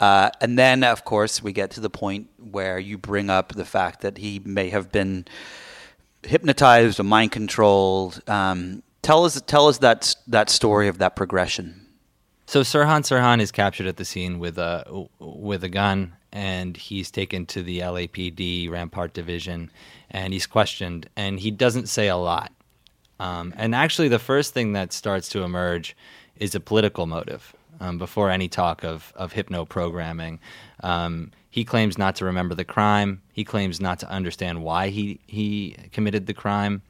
[0.00, 3.64] Uh, and then, of course, we get to the point where you bring up the
[3.64, 5.24] fact that he may have been
[6.22, 8.22] hypnotized or mind controlled.
[8.28, 11.86] Um, tell us, tell us that that story of that progression.
[12.46, 17.10] So Sirhan Sirhan is captured at the scene with a with a gun, and he's
[17.10, 19.70] taken to the LAPD Rampart Division,
[20.10, 22.52] and he's questioned, and he doesn't say a lot.
[23.20, 25.96] Um, and actually, the first thing that starts to emerge
[26.36, 30.38] is a political motive um, before any talk of, of hypno programming.
[30.82, 33.20] Um, he claims not to remember the crime.
[33.32, 36.82] He claims not to understand why he, he committed the crime.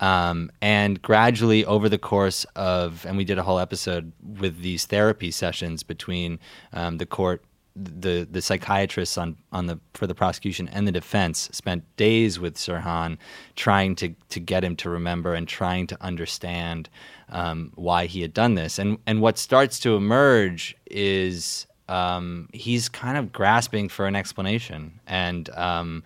[0.00, 4.86] Um, and gradually, over the course of, and we did a whole episode with these
[4.86, 6.38] therapy sessions between
[6.72, 7.44] um, the court
[7.74, 12.56] the the psychiatrists on on the for the prosecution and the defense spent days with
[12.56, 13.18] Sirhan
[13.56, 16.88] trying to to get him to remember and trying to understand
[17.30, 18.78] um, why he had done this.
[18.78, 25.00] And and what starts to emerge is um, he's kind of grasping for an explanation.
[25.06, 26.04] And um,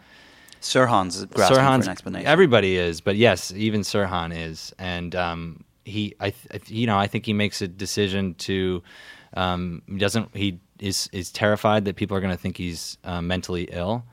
[0.61, 2.27] Sirhan's grasping Sirhan's, for an explanation.
[2.27, 4.75] Everybody is, but yes, even Sirhan is.
[4.79, 6.33] And um, he, I,
[6.67, 8.83] you know, I think he makes a decision to.
[9.35, 10.35] Um, doesn't.
[10.35, 14.05] He is is terrified that people are going to think he's uh, mentally ill,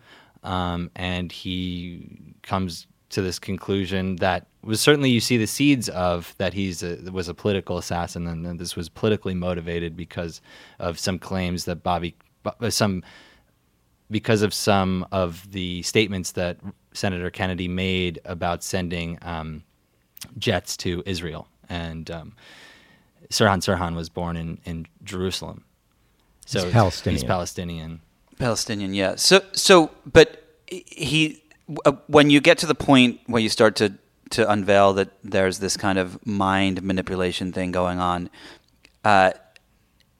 [0.44, 6.34] um, and he comes to this conclusion that was certainly you see the seeds of
[6.40, 10.42] that he's a, was a political assassin and this was politically motivated because
[10.80, 13.04] of some claims that Bobby uh, some
[14.10, 16.58] because of some of the statements that
[16.94, 19.64] Senator Kennedy made about sending um,
[20.38, 21.48] jets to Israel.
[21.70, 22.36] And um,
[23.30, 25.64] Sirhan Sirhan was born in, in Jerusalem
[26.46, 27.16] so he's Palestinian.
[27.16, 28.02] He's Palestinian.
[28.38, 29.16] Palestinian, yeah.
[29.16, 31.42] So so but he
[31.86, 33.94] uh, when you get to the point where you start to
[34.32, 38.30] to unveil that there's this kind of mind manipulation thing going on,
[39.04, 39.32] uh,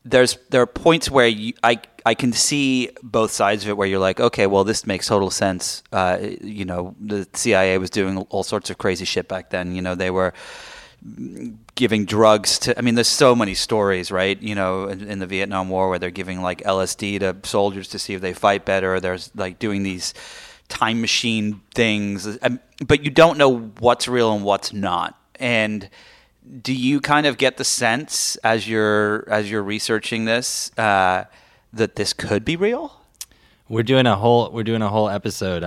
[0.06, 3.88] there's there are points where you, I I can see both sides of it where
[3.88, 5.84] you're like, okay, well this makes total sense.
[5.92, 9.76] Uh, you know, the CIA was doing all sorts of crazy shit back then.
[9.76, 10.34] You know, they were
[11.76, 12.78] giving drugs to.
[12.78, 14.42] I mean, there's so many stories, right?
[14.42, 18.00] You know, in, in the Vietnam War where they're giving like LSD to soldiers to
[18.00, 19.00] see if they fight better.
[19.00, 20.14] There's like doing these
[20.70, 22.38] time machine things,
[22.86, 25.20] but you don't know what's real and what's not.
[25.36, 25.90] And
[26.62, 31.26] do you kind of get the sense as you're as you're researching this uh,
[31.74, 33.03] that this could be real?
[33.74, 35.64] We're doing a whole we're doing a whole episode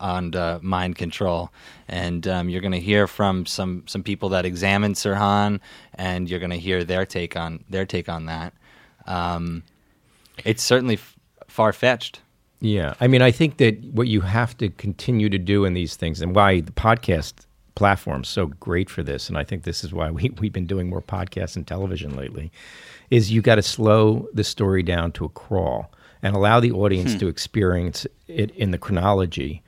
[0.00, 1.52] on uh, mind control,
[1.88, 5.60] and um, you're going to hear from some some people that examined Sirhan,
[5.92, 8.54] and you're going to hear their take on their take on that.
[9.06, 9.62] Um,
[10.46, 12.22] it's certainly f- far fetched.
[12.60, 15.96] Yeah, I mean, I think that what you have to continue to do in these
[15.96, 19.84] things, and why the podcast platform is so great for this, and I think this
[19.84, 22.50] is why we we've been doing more podcasts and television lately,
[23.10, 25.90] is you got to slow the story down to a crawl
[26.24, 27.18] and allow the audience hmm.
[27.18, 29.62] to experience it in the chronology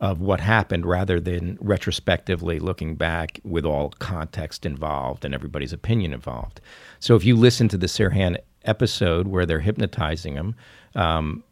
[0.00, 6.12] of what happened rather than retrospectively looking back with all context involved and everybody's opinion
[6.12, 6.60] involved.
[7.00, 10.54] So if you listen to the Sirhan episode where they're hypnotizing him,
[10.94, 11.42] um,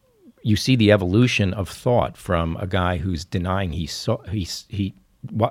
[0.43, 4.95] you see the evolution of thought from a guy who's denying he saw he's he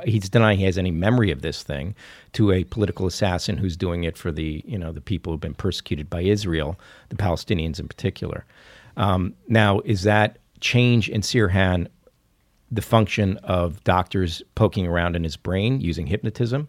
[0.06, 1.96] he's denying he has any memory of this thing
[2.34, 5.56] to a political assassin who's doing it for the you know the people who've been
[5.56, 6.80] persecuted by Israel,
[7.10, 8.46] the Palestinians in particular.
[8.98, 11.88] Um, now, is that change in Sirhan
[12.72, 16.68] the function of doctors poking around in his brain using hypnotism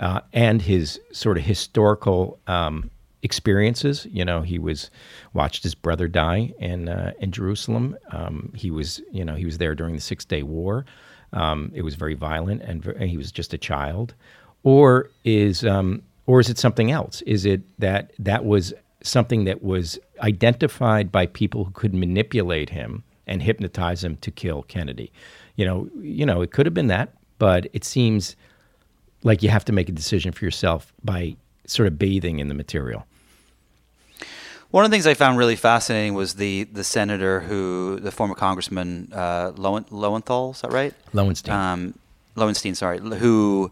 [0.00, 2.90] uh, and his sort of historical um,
[3.22, 4.06] experiences.
[4.10, 4.90] You know, he was
[5.32, 7.96] watched his brother die in uh, in Jerusalem.
[8.10, 10.84] Um, he was, you know, he was there during the Six Day War.
[11.32, 14.14] Um, it was very violent, and, and, he was just a child.
[14.62, 17.22] Or is um, or is it something else?
[17.22, 18.72] Is it that that was
[19.04, 24.62] something that was identified by people who could manipulate him and hypnotize him to kill
[24.64, 25.12] Kennedy?
[25.56, 28.34] You know, you know, it could have been that, but it seems
[29.22, 31.36] like you have to make a decision for yourself by
[31.66, 33.06] sort of bathing in the material.
[34.70, 38.34] One of the things I found really fascinating was the the senator who, the former
[38.34, 40.92] congressman uh, Lowen, Lowenthal, is that right?
[41.12, 41.54] Lowenstein.
[41.54, 41.94] Um,
[42.34, 43.70] Lowenstein, sorry, who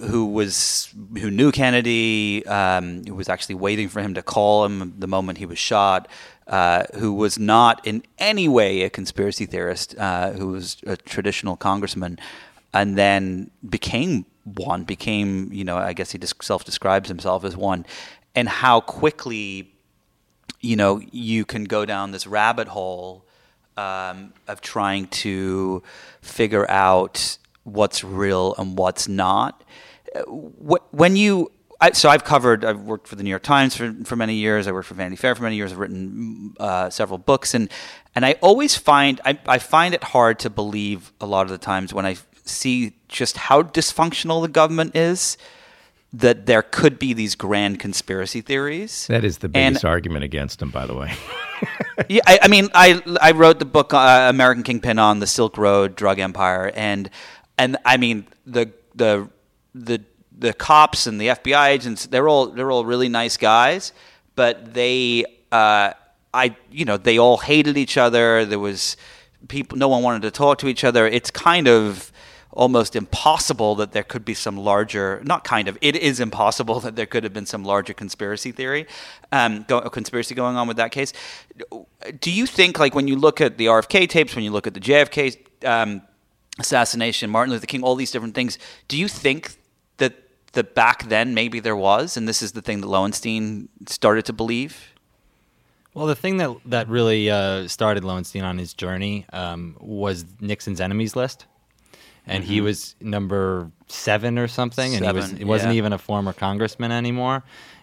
[0.00, 4.94] who was who knew Kennedy, um, who was actually waiting for him to call him
[4.98, 6.08] the moment he was shot,
[6.46, 11.56] uh, who was not in any way a conspiracy theorist, uh, who was a traditional
[11.56, 12.18] congressman,
[12.74, 17.86] and then became one, became you know I guess he self describes himself as one,
[18.34, 19.72] and how quickly
[20.62, 23.24] you know, you can go down this rabbit hole
[23.76, 25.82] um, of trying to
[26.22, 29.64] figure out what's real and what's not.
[30.26, 31.50] When you,
[31.80, 34.66] I, so I've covered, I've worked for the New York Times for, for many years.
[34.66, 35.72] I worked for Vanity Fair for many years.
[35.72, 37.70] I've written uh, several books, and
[38.14, 41.58] and I always find I, I find it hard to believe a lot of the
[41.58, 45.38] times when I see just how dysfunctional the government is
[46.12, 49.06] that there could be these grand conspiracy theories.
[49.06, 51.14] That is the biggest and, argument against them, by the way.
[52.08, 55.56] yeah, I, I, mean, I I wrote the book uh, American Kingpin on the Silk
[55.56, 57.08] Road drug empire, and
[57.58, 59.28] and I mean the the
[59.74, 60.02] the
[60.36, 63.92] the cops and the FBI agents they're all they're all really nice guys,
[64.34, 65.92] but they uh,
[66.32, 68.44] I you know they all hated each other.
[68.44, 68.96] There was
[69.48, 71.06] people no one wanted to talk to each other.
[71.06, 72.12] It's kind of
[72.52, 76.96] almost impossible that there could be some larger, not kind of, it is impossible that
[76.96, 78.86] there could have been some larger conspiracy theory,
[79.32, 81.12] um, go, conspiracy going on with that case.
[82.20, 84.74] Do you think, like, when you look at the RFK tapes, when you look at
[84.74, 85.36] the JFK
[85.66, 86.02] um,
[86.58, 89.54] assassination, Martin Luther King, all these different things, do you think
[89.98, 90.14] that,
[90.52, 94.32] that back then maybe there was, and this is the thing that Lowenstein started to
[94.32, 94.88] believe?
[95.94, 100.80] Well, the thing that that really uh, started Lowenstein on his journey um, was Nixon's
[100.80, 101.44] enemies list
[102.26, 102.52] and mm-hmm.
[102.52, 105.78] he was number seven or something, seven, and he was he wasn't yeah.
[105.78, 107.42] even a former congressman anymore.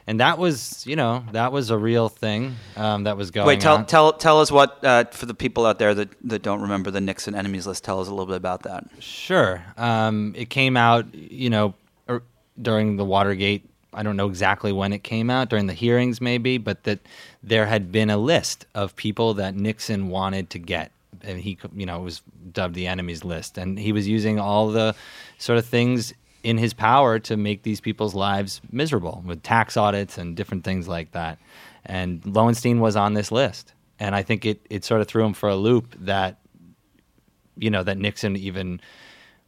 [0.10, 3.44] And that was, you know, that was a real thing um, that was going.
[3.44, 3.48] On.
[3.48, 3.86] Wait, tell on.
[3.86, 7.00] tell tell us what uh, for the people out there that, that don't remember the
[7.00, 7.84] Nixon enemies list.
[7.84, 8.86] Tell us a little bit about that.
[8.98, 11.76] Sure, um, it came out, you know,
[12.10, 12.24] er,
[12.60, 13.70] during the Watergate.
[13.94, 17.02] I don't know exactly when it came out during the hearings, maybe, but that
[17.44, 20.92] there had been a list of people that Nixon wanted to get
[21.22, 24.70] and he you know it was dubbed the enemies list and he was using all
[24.70, 24.96] the
[25.38, 30.18] sort of things in his power to make these people's lives miserable with tax audits
[30.18, 31.40] and different things like that.
[31.86, 33.74] And Lowenstein was on this list.
[34.00, 36.40] And I think it it sort of threw him for a loop that
[37.58, 38.80] you know that Nixon even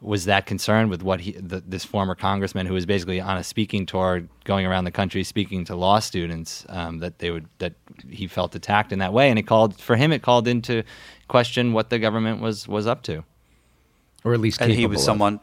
[0.02, 3.44] was that concerned with what he the, this former congressman who was basically on a
[3.44, 7.74] speaking tour going around the country speaking to law students um, that they would that
[8.10, 9.30] he felt attacked in that way.
[9.30, 10.84] And it called for him it called into
[11.28, 13.24] question what the government was was up to.
[14.24, 15.40] Or at least and he was someone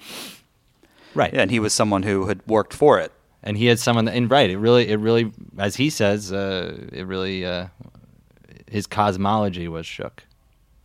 [1.15, 1.33] right.
[1.33, 3.13] And he was someone who had worked for it.
[3.43, 6.89] And he had someone that, and right it really it really as he says uh,
[6.93, 7.69] it really uh,
[8.69, 10.25] his cosmology was shook.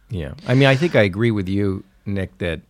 [0.09, 0.33] Yeah.
[0.47, 2.61] I mean i think i agree with you nick that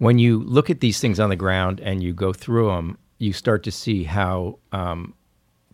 [0.00, 3.34] when you look at these things on the ground and you go through them, you
[3.34, 5.12] start to see how um,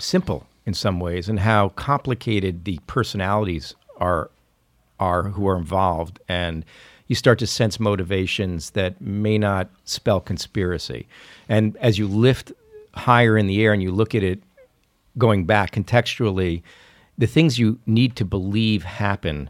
[0.01, 4.31] simple in some ways and how complicated the personalities are
[4.99, 6.65] are who are involved and
[7.09, 11.07] you start to sense motivations that may not spell conspiracy.
[11.49, 12.53] And as you lift
[12.95, 14.43] higher in the air and you look at it
[15.19, 16.63] going back contextually
[17.19, 19.49] the things you need to believe happen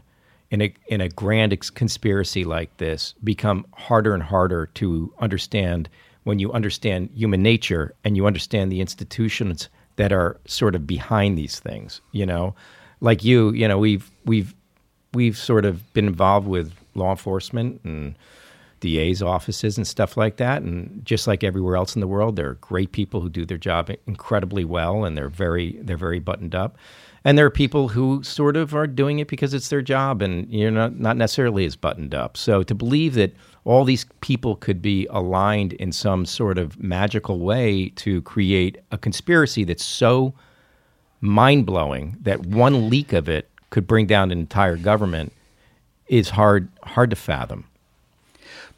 [0.49, 5.89] in a in a grand ex- conspiracy like this become harder and harder to understand
[6.23, 11.37] when you understand human nature and you understand the institutions that are sort of behind
[11.37, 12.55] these things you know?
[12.99, 14.55] Like you you know we've we've
[15.13, 18.15] we've sort of been involved with law enforcement and
[18.79, 20.61] DA's offices and stuff like that.
[20.61, 23.57] And just like everywhere else in the world, there are great people who do their
[23.57, 26.77] job incredibly well, and they're very they're very buttoned up.
[27.23, 30.49] And there are people who sort of are doing it because it's their job, and
[30.49, 32.37] you're not not necessarily as buttoned up.
[32.37, 33.35] So to believe that
[33.65, 38.97] all these people could be aligned in some sort of magical way to create a
[38.97, 40.33] conspiracy that's so
[41.19, 45.33] mind blowing that one leak of it could bring down an entire government
[46.07, 47.65] is hard hard to fathom.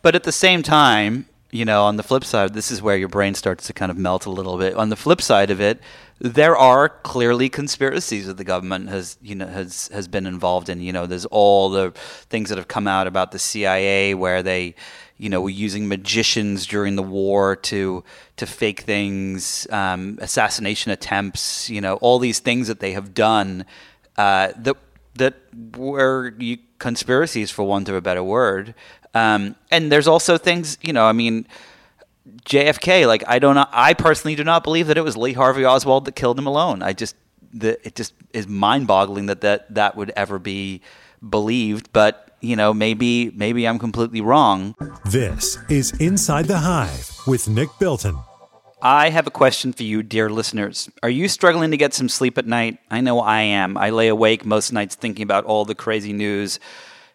[0.02, 3.08] But at the same time, you know, on the flip side, this is where your
[3.08, 4.76] brain starts to kind of melt a little bit.
[4.76, 5.82] On the flip side of it,
[6.20, 10.80] there are clearly conspiracies that the government has, you know, has has been involved in.
[10.82, 11.92] You know, there's all the
[12.30, 14.76] things that have come out about the CIA where they,
[15.18, 18.04] you know, were using magicians during the war to
[18.38, 21.70] to fake things, um, assassination attempts.
[21.70, 23.66] You know, all these things that they have done
[24.18, 24.78] uh, that
[25.20, 25.36] that
[25.78, 26.34] were
[26.80, 28.74] conspiracies, for want of a better word.
[29.14, 31.48] Um, and there's also things, you know, I mean,
[32.46, 36.06] JFK, like I don't, I personally do not believe that it was Lee Harvey Oswald
[36.06, 36.82] that killed him alone.
[36.82, 37.16] I just,
[37.54, 40.82] the, it just is mind-boggling that that that would ever be
[41.28, 41.92] believed.
[41.92, 44.76] But you know, maybe maybe I'm completely wrong.
[45.06, 48.18] This is Inside the Hive with Nick Bilton.
[48.82, 50.90] I have a question for you, dear listeners.
[51.04, 52.78] Are you struggling to get some sleep at night?
[52.90, 53.78] I know I am.
[53.78, 56.62] I lay awake most nights thinking about all the crazy news.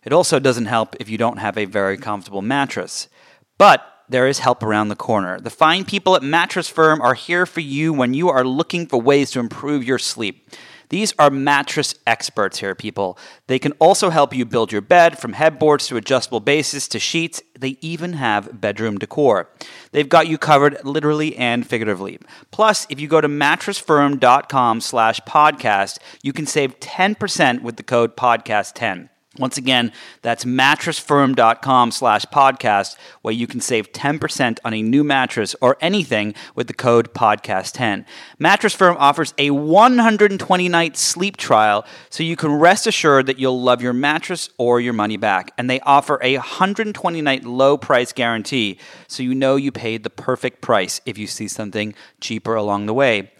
[0.04, 3.08] It also doesn't help if you don't have a very comfortable mattress.
[3.56, 5.40] But there is help around the corner.
[5.40, 9.00] The fine people at Mattress Firm are here for you when you are looking for
[9.00, 10.50] ways to improve your sleep.
[10.88, 13.18] These are mattress experts here, people.
[13.46, 17.42] They can also help you build your bed from headboards to adjustable bases to sheets.
[17.58, 19.48] They even have bedroom decor.
[19.92, 22.18] They've got you covered literally and figuratively.
[22.50, 28.16] Plus, if you go to mattressfirm.com slash podcast, you can save 10% with the code
[28.16, 29.08] podcast10.
[29.38, 35.56] Once again, that's mattressfirm.com slash podcast, where you can save 10% on a new mattress
[35.60, 38.04] or anything with the code podcast10.
[38.38, 43.60] Mattress Firm offers a 120 night sleep trial, so you can rest assured that you'll
[43.60, 45.52] love your mattress or your money back.
[45.58, 48.78] And they offer a 120 night low price guarantee,
[49.08, 52.94] so you know you paid the perfect price if you see something cheaper along the
[52.94, 53.32] way.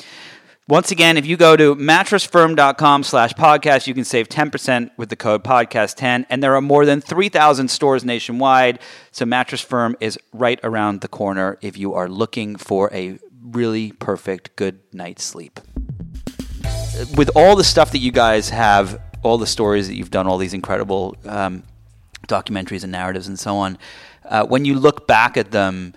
[0.67, 5.17] Once again, if you go to mattressfirm.com slash podcast, you can save 10% with the
[5.17, 6.25] code podcast10.
[6.31, 8.79] And there are more than 3,000 stores nationwide.
[9.11, 13.93] So Mattress Firm is right around the corner if you are looking for a really
[13.93, 15.61] perfect good night's sleep.
[17.15, 20.39] With all the stuff that you guys have, all the stories that you've done, all
[20.39, 21.63] these incredible um,
[22.27, 23.77] documentaries and narratives and so on,
[24.25, 25.93] uh, when you look back at them,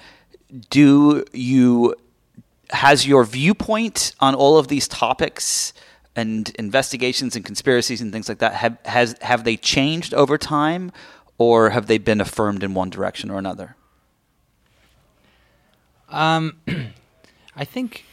[0.70, 1.96] do you
[2.72, 5.74] has your viewpoint on all of these topics
[6.16, 10.92] and investigations and conspiracies and things like that have has have they changed over time
[11.38, 13.76] or have they been affirmed in one direction or another
[16.10, 16.58] um,
[17.56, 18.06] I think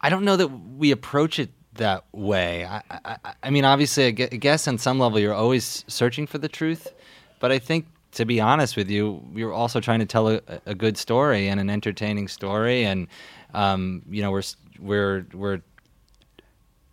[0.00, 2.64] I don't know that we approach it that way.
[2.64, 6.48] I, I, I mean, obviously, I guess on some level you're always searching for the
[6.48, 6.92] truth,
[7.40, 10.74] but I think to be honest with you, you're also trying to tell a, a
[10.74, 13.08] good story and an entertaining story, and
[13.54, 14.42] um, you know, we're
[14.78, 15.60] we're we're.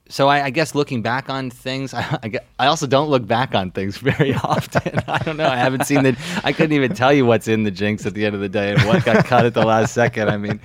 [0.09, 3.55] So I, I guess looking back on things, I, I, I, also don't look back
[3.55, 4.99] on things very often.
[5.07, 5.47] I don't know.
[5.47, 6.17] I haven't seen the.
[6.43, 8.73] I couldn't even tell you what's in the jinx at the end of the day
[8.73, 10.29] and what got cut at the last second.
[10.29, 10.59] I mean,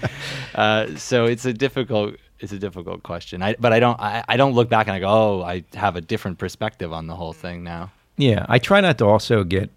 [0.55, 3.43] uh, so it's a difficult it's a difficult question.
[3.43, 5.97] I, but I don't I, I don't look back and I go, oh, I have
[5.97, 7.91] a different perspective on the whole thing now.
[8.17, 9.71] Yeah, I try not to also get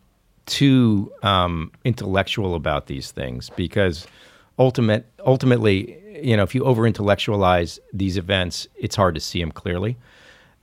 [0.46, 4.08] too um, intellectual about these things because
[4.60, 9.52] ultimate ultimately you know, if you over intellectualize these events, it's hard to see them
[9.52, 9.98] clearly.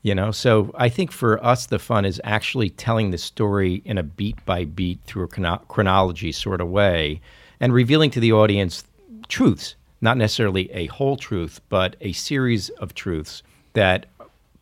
[0.03, 3.99] You know, so I think for us, the fun is actually telling the story in
[3.99, 7.21] a beat by beat through a chrono- chronology sort of way
[7.59, 8.85] and revealing to the audience
[9.29, 13.43] truths, not necessarily a whole truth, but a series of truths
[13.73, 14.07] that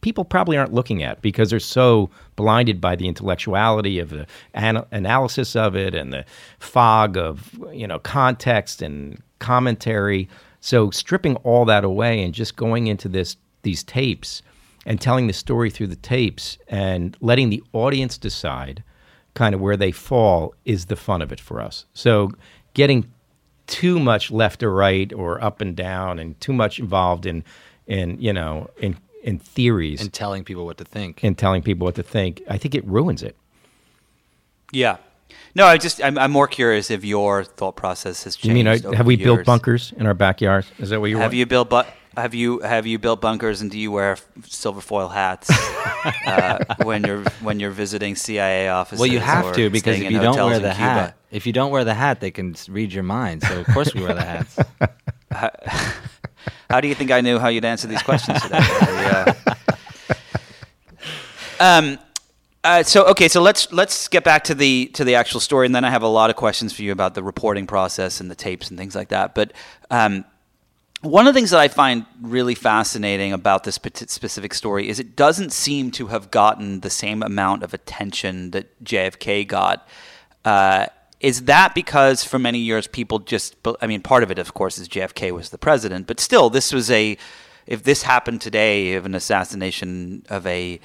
[0.05, 4.85] people probably aren't looking at because they're so blinded by the intellectuality of the an-
[4.91, 6.27] analysis of it and the
[6.59, 10.29] fog of you know context and commentary
[10.61, 14.43] so stripping all that away and just going into this these tapes
[14.85, 18.85] and telling the story through the tapes and letting the audience decide
[19.33, 21.87] kind of where they fall is the fun of it for us.
[21.95, 22.31] So
[22.75, 23.11] getting
[23.67, 27.43] too much left or right or up and down and too much involved in
[27.87, 31.87] in you know in in theories and telling people what to think and telling people
[31.87, 33.37] what to think, I think it ruins it.
[34.71, 34.99] Yeah,
[35.55, 38.47] no, I just I'm, I'm, more curious if your thought process has changed.
[38.47, 39.25] You mean uh, have we years.
[39.25, 40.67] built bunkers in our backyard?
[40.79, 41.35] Is that what you have want?
[41.35, 41.83] you built bu-
[42.17, 45.51] have you have you built bunkers and do you wear silver foil hats
[46.27, 49.01] uh, when you're when you're visiting CIA offices?
[49.01, 51.85] Well, you have to because if you don't wear the hat, If you don't wear
[51.85, 53.43] the hat, they can read your mind.
[53.43, 54.59] So of course we wear the hats.
[56.71, 58.59] How do you think I knew how you'd answer these questions today?
[58.61, 59.35] I,
[61.61, 61.99] uh, um,
[62.65, 65.75] uh, so okay, so let's let's get back to the to the actual story, and
[65.75, 68.35] then I have a lot of questions for you about the reporting process and the
[68.35, 69.35] tapes and things like that.
[69.35, 69.53] But
[69.91, 70.25] um,
[71.03, 75.15] one of the things that I find really fascinating about this specific story is it
[75.15, 79.87] doesn't seem to have gotten the same amount of attention that JFK got.
[80.47, 80.87] Uh,
[81.25, 84.77] is that because for many years people just, I mean, part of it, of course,
[84.77, 87.17] is JFK was the president, but still, this was a,
[87.67, 90.79] if this happened today, if an assassination of a,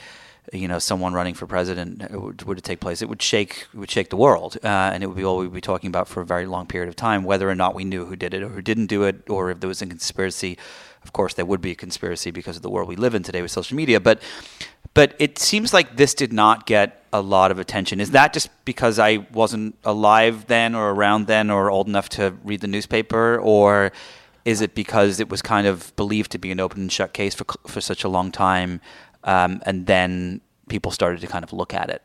[0.53, 3.77] you know, someone running for president uh, would, would take place, it would shake, it
[3.77, 6.21] would shake the world, uh, and it would be all we'd be talking about for
[6.21, 8.47] a very long period of time, whether or not we knew who did it or
[8.47, 10.57] who didn't do it, or if there was a conspiracy.
[11.03, 13.41] Of course, there would be a conspiracy because of the world we live in today
[13.41, 14.21] with social media, but
[14.93, 17.99] but it seems like this did not get a lot of attention.
[17.99, 22.35] Is that just because I wasn't alive then or around then or old enough to
[22.43, 23.91] read the newspaper or
[24.45, 27.35] is it because it was kind of believed to be an open and shut case
[27.35, 28.81] for for such a long time
[29.23, 32.01] um, and then people started to kind of look at it?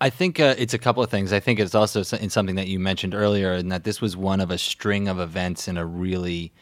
[0.00, 1.32] I think uh, it's a couple of things.
[1.32, 4.40] I think it's also in something that you mentioned earlier, in that this was one
[4.40, 6.52] of a string of events in a really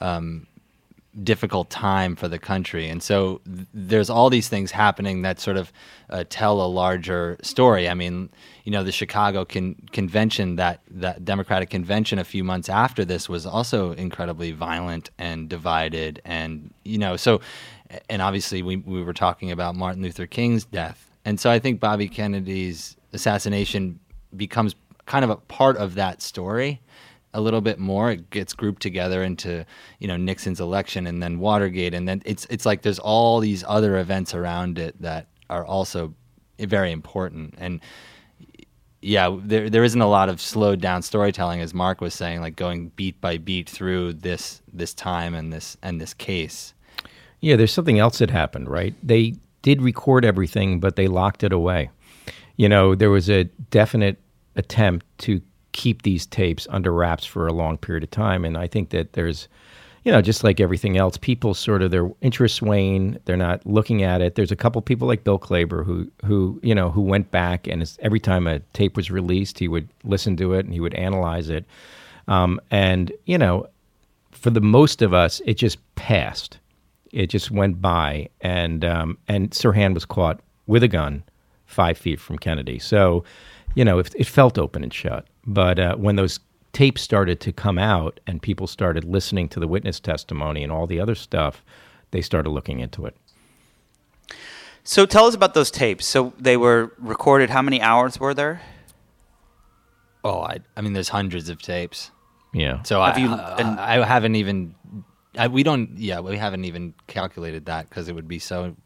[0.00, 0.48] um,
[1.24, 2.88] difficult time for the country.
[2.88, 5.72] And so th- there's all these things happening that sort of
[6.08, 7.88] uh, tell a larger story.
[7.88, 8.30] I mean,
[8.64, 13.28] you know, the Chicago con- convention, that, that Democratic convention a few months after this
[13.28, 16.22] was also incredibly violent and divided.
[16.24, 17.40] And, you know, so,
[18.08, 21.10] and obviously we, we were talking about Martin Luther King's death.
[21.24, 23.98] And so I think Bobby Kennedy's assassination
[24.36, 26.80] becomes kind of a part of that story
[27.32, 28.10] a little bit more.
[28.10, 29.64] It gets grouped together into
[29.98, 33.64] you know Nixon's election and then Watergate, and then it's it's like there's all these
[33.66, 36.14] other events around it that are also
[36.58, 37.54] very important.
[37.58, 37.80] And
[39.02, 42.56] yeah, there there isn't a lot of slowed down storytelling, as Marc was saying, like
[42.56, 46.74] going beat by beat through this this time and this and this case.
[47.40, 48.94] Yeah, there's something else that happened, right?
[49.02, 51.90] They did record everything, but they locked it away.
[52.56, 54.18] You know, there was a definite
[54.56, 55.40] attempt to
[55.72, 58.44] keep these tapes under wraps for a long period of time.
[58.44, 59.48] And I think that there's,
[60.04, 63.18] you know, just like everything else, people sort of their interests wane.
[63.24, 64.34] They're not looking at it.
[64.34, 67.82] There's a couple people like Bill Klaber who, who you know, who went back and
[67.82, 70.94] is, every time a tape was released, he would listen to it and he would
[70.94, 71.64] analyze it.
[72.28, 73.68] Um, and you know,
[74.30, 76.58] for the most of us, it just passed.
[77.12, 81.24] It just went by, and um, and Sirhan was caught with a gun,
[81.66, 82.78] five feet from Kennedy.
[82.78, 83.24] So,
[83.74, 85.26] you know, it, it felt open and shut.
[85.46, 86.40] But uh, when those
[86.72, 90.86] tapes started to come out, and people started listening to the witness testimony and all
[90.86, 91.64] the other stuff,
[92.10, 93.16] they started looking into it.
[94.84, 96.06] So tell us about those tapes.
[96.06, 97.50] So they were recorded.
[97.50, 98.62] How many hours were there?
[100.24, 102.10] Oh, I I mean, there's hundreds of tapes.
[102.52, 102.82] Yeah.
[102.82, 104.74] So Have I, you- I, and- I haven't even,
[105.38, 108.76] I, we don't, yeah, we haven't even calculated that because it would be so.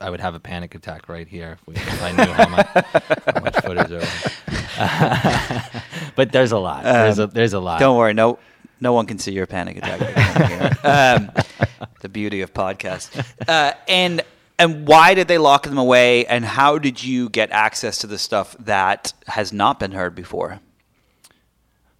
[0.00, 2.66] I would have a panic attack right here if, we, if I knew how much,
[2.66, 4.32] how much footage there was.
[6.16, 6.84] but there's a lot.
[6.84, 7.80] There's a there's a lot.
[7.80, 8.38] Don't worry, no,
[8.80, 10.00] no one can see your panic attack.
[10.00, 10.84] right
[11.16, 11.30] um,
[12.00, 13.10] the beauty of podcasts.
[13.48, 14.22] Uh, and
[14.58, 16.26] and why did they lock them away?
[16.26, 20.60] And how did you get access to the stuff that has not been heard before?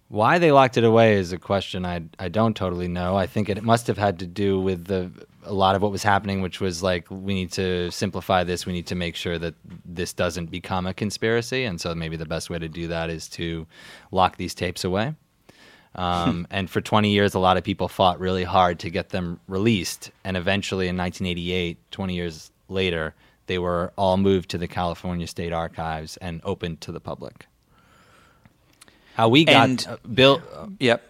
[0.07, 3.15] Why they locked it away is a question I I don't totally know.
[3.15, 5.11] I think it must have had to do with the
[5.45, 8.65] a lot of what was happening, which was like we need to simplify this.
[8.65, 12.25] We need to make sure that this doesn't become a conspiracy, and so maybe the
[12.25, 13.67] best way to do that is to
[14.11, 15.15] lock these tapes away.
[15.95, 19.39] Um, and for 20 years, a lot of people fought really hard to get them
[19.47, 23.13] released, and eventually, in 1988, 20 years later,
[23.47, 27.45] they were all moved to the California State Archives and opened to the public.
[29.15, 30.41] How we got And- uh, Bill
[30.79, 31.03] Yep.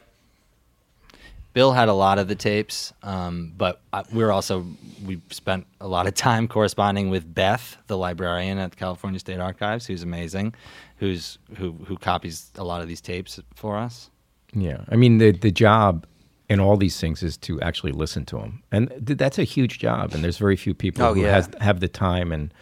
[1.54, 4.66] Bill had a lot of the tapes, um, but I- we were also
[5.06, 9.40] we spent a lot of time corresponding with Beth, the librarian at the California State
[9.40, 10.56] Archives, who's amazing,
[10.98, 14.10] who's who who copies a lot of these tapes for us.
[14.54, 16.06] Yeah, I mean the the job
[16.50, 19.80] in all these things is to actually listen to them, and th- that's a huge
[19.80, 20.14] job.
[20.14, 21.34] And there's very few people Oh, who yeah.
[21.36, 22.54] has have the time and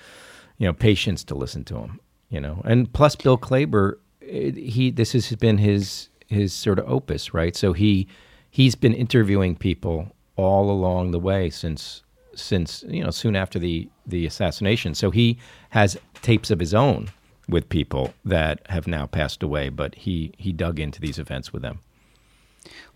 [0.58, 2.00] you know patience to listen to them.
[2.30, 6.90] You know, and plus Bill Klaber, eh, he this has been his his sort of
[6.90, 7.56] opus, right?
[7.56, 8.08] So he
[8.52, 12.04] he's been interviewing people all along the way since
[12.36, 14.94] since you know soon after the the assassination.
[14.94, 15.40] So he
[15.70, 17.10] has tapes of his own
[17.50, 21.64] with people that have now passed away, but he he dug into these events with
[21.64, 21.80] them.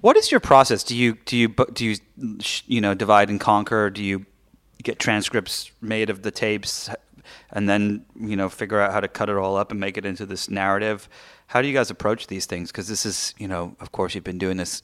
[0.01, 0.83] What is your process?
[0.83, 1.95] Do you do you do you
[2.67, 3.89] you know divide and conquer?
[3.89, 4.25] Do you
[4.83, 6.89] get transcripts made of the tapes?
[7.51, 10.05] and then you know figure out how to cut it all up and make it
[10.05, 11.09] into this narrative.
[11.47, 12.71] How do you guys approach these things?
[12.71, 14.83] Because this is you know of course you've been doing this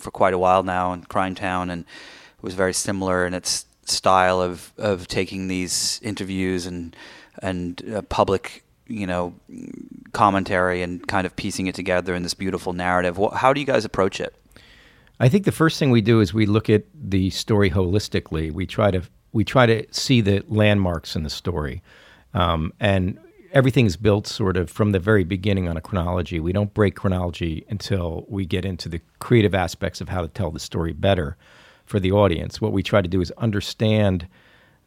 [0.00, 4.40] for quite a while now in Crimetown, and it was very similar in its style
[4.40, 6.96] of of taking these interviews and
[7.42, 9.34] and uh, public you know
[10.12, 13.18] commentary and kind of piecing it together in this beautiful narrative.
[13.34, 14.34] How do you guys approach it?
[15.20, 18.50] I think the first thing we do is we look at the story holistically.
[18.50, 21.82] We try to we try to see the landmarks in the story,
[22.34, 23.18] um, and
[23.52, 26.40] everything's built sort of from the very beginning on a chronology.
[26.40, 30.50] We don't break chronology until we get into the creative aspects of how to tell
[30.50, 31.36] the story better
[31.84, 32.60] for the audience.
[32.60, 34.26] What we try to do is understand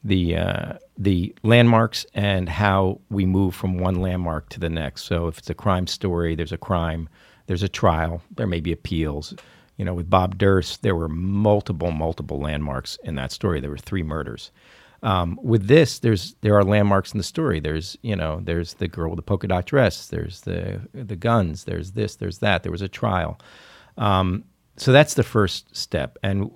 [0.04, 5.04] the uh, the landmarks and how we move from one landmark to the next.
[5.04, 7.08] So if it's a crime story, there's a crime,
[7.48, 9.34] there's a trial, there may be appeals.
[9.78, 13.60] You know, with Bob Durst, there were multiple, multiple landmarks in that story.
[13.60, 14.52] There were three murders.
[15.04, 17.60] Um, with this, there's there are landmarks in the story.
[17.60, 20.08] There's you know there's the girl with the polka dot dress.
[20.08, 21.66] There's the the guns.
[21.66, 22.16] There's this.
[22.16, 22.64] There's that.
[22.64, 23.40] There was a trial.
[23.98, 24.46] Um,
[24.78, 26.18] so that's the first step.
[26.24, 26.50] And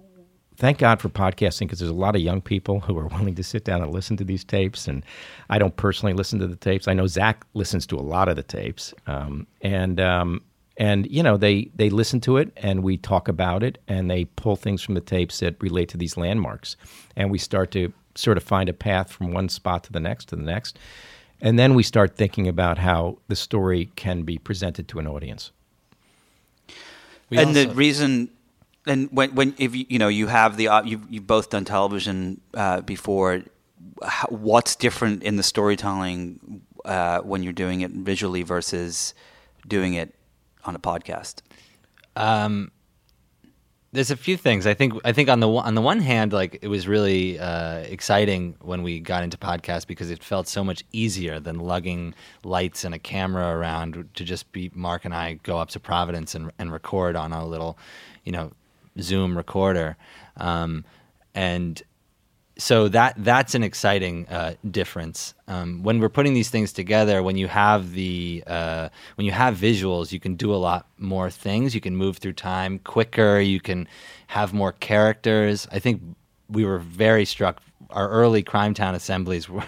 [0.55, 3.43] thank God for podcasting because there's a lot of young people who are willing to
[3.43, 4.87] sit down and listen to these tapes.
[4.87, 5.03] And
[5.49, 6.87] I don't personally listen to the tapes.
[6.87, 8.93] I know Zac listens to a lot of the tapes.
[9.05, 10.41] Um, and um,
[10.77, 14.25] and you know they they listen to it and we talk about it and they
[14.25, 16.77] pull things from the tapes that relate to these landmarks
[17.15, 20.25] and we start to sort of find a path from one spot to the next
[20.25, 20.77] to the next
[21.39, 25.51] and then we start thinking about how the story can be presented to an audience
[27.29, 28.29] we and also, the reason
[28.85, 32.39] and when when if you, you know you have the you've, you've both done television
[32.53, 33.43] uh, before
[34.03, 39.13] how, what's different in the storytelling uh, when you're doing it visually versus
[39.67, 40.15] doing it
[40.65, 41.41] on a podcast?
[42.15, 42.71] Um,
[43.97, 44.67] there's a few things.
[44.67, 47.79] I think I think on the on the one hand, like it was really uh,
[47.79, 52.83] exciting when we got into podcasts because it felt so much easier than lugging lights
[52.83, 56.51] and a camera around to just be Marc and I go up to Providence and
[56.59, 57.79] and record on a little,
[58.23, 58.51] you know,
[59.01, 59.97] Zoom recorder,
[60.37, 60.85] um,
[61.33, 61.81] and
[62.57, 67.21] so that that's an exciting uh, difference um, when we're putting these things together.
[67.21, 71.29] When you have the uh, when you have visuals, you can do a lot more
[71.29, 71.75] things.
[71.75, 73.39] You can move through time quicker.
[73.39, 73.87] You can
[74.27, 75.67] have more characters.
[75.71, 76.01] I think
[76.49, 77.61] we were very struck.
[77.89, 79.63] Our early Crimetown assemblies were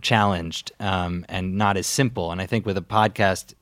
[0.00, 2.32] challenged um, and not as simple.
[2.32, 3.54] And I think with a podcast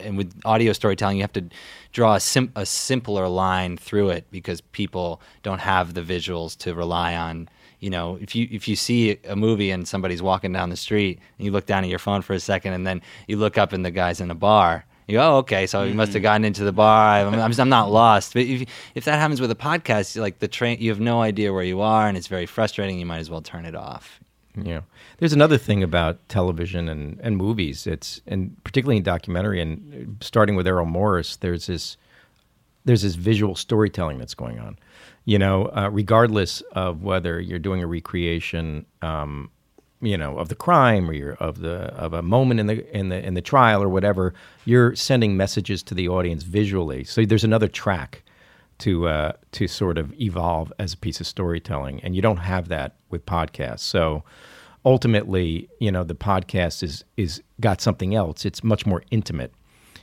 [0.00, 1.44] and with audio storytelling, you have to
[1.92, 6.74] draw a, sim- a simpler line through it because people don't have the visuals to
[6.74, 7.48] rely on.
[7.80, 11.20] You know, if you if you see a movie and somebody's walking down the street
[11.38, 13.72] and you look down at your phone for a second and then you look up
[13.72, 15.88] and the guy's in a bar, you go, oh, okay, so mm-hmm.
[15.88, 17.20] you must have gotten into the bar.
[17.20, 18.34] I'm, I'm, I'm not lost.
[18.34, 21.52] But if, if that happens with a podcast, like the train, you have no idea
[21.52, 22.98] where you are and it's very frustrating.
[22.98, 24.17] You might as well turn it off.
[24.64, 24.80] Yeah.
[25.18, 27.86] There's another thing about television and, and movies.
[27.86, 31.96] It's and particularly in documentary and starting with Errol Morris, there's this
[32.84, 34.78] there's this visual storytelling that's going on.
[35.24, 39.50] You know, uh, regardless of whether you're doing a recreation, um,
[40.00, 43.08] you know, of the crime or you're of the of a moment in the in
[43.08, 44.32] the in the trial or whatever,
[44.64, 47.04] you're sending messages to the audience visually.
[47.04, 48.22] So there's another track
[48.78, 52.68] to uh, to sort of evolve as a piece of storytelling, and you don't have
[52.68, 53.80] that with podcasts.
[53.80, 54.22] So
[54.84, 58.44] ultimately, you know, the podcast is is got something else.
[58.44, 59.52] It's much more intimate,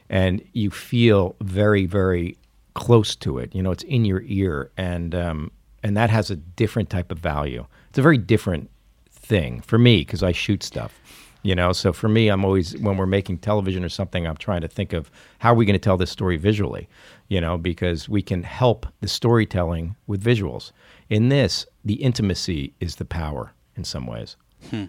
[0.09, 2.37] and you feel very very
[2.73, 3.53] close to it.
[3.55, 5.51] You know, it's in your ear, and um,
[5.83, 7.65] and that has a different type of value.
[7.89, 8.69] It's a very different
[9.11, 10.99] thing for me because I shoot stuff
[11.45, 14.61] you know so for me i'm always when we're making television or something i'm trying
[14.61, 16.89] to think of how are we going to tell this story visually
[17.27, 20.71] you know because we can help the storytelling with visuals
[21.09, 24.35] in this the intimacy is the power in some ways
[24.69, 24.85] hmm.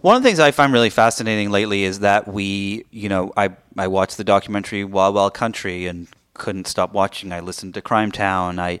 [0.00, 3.50] One of the things I find really fascinating lately is that we, you know, I,
[3.78, 7.32] I watched the documentary Wild Wild Country and couldn't stop watching.
[7.32, 8.58] I listened to Crimetown.
[8.58, 8.80] I,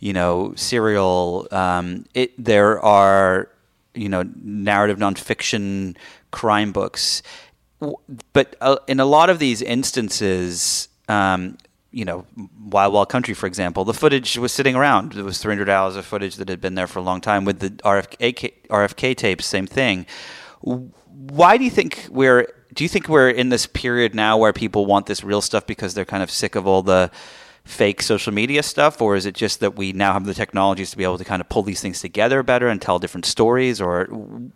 [0.00, 1.46] you know, Serial.
[1.50, 3.48] Um, it there are
[3.94, 5.96] you know narrative nonfiction
[6.30, 7.22] crime books,
[8.32, 11.56] but uh, in a lot of these instances, um,
[11.94, 12.26] you know,
[12.60, 15.12] Wild Wild Country, for example, the footage was sitting around.
[15.12, 17.44] There was 300 hours of footage that had been there for a long time.
[17.44, 20.06] With the RFK, RFK tapes, same thing.
[20.60, 22.52] Why do you think we're?
[22.74, 25.94] Do you think we're in this period now where people want this real stuff because
[25.94, 27.12] they're kind of sick of all the
[27.64, 30.96] fake social media stuff, or is it just that we now have the technologies to
[30.96, 34.06] be able to kind of pull these things together better and tell different stories, or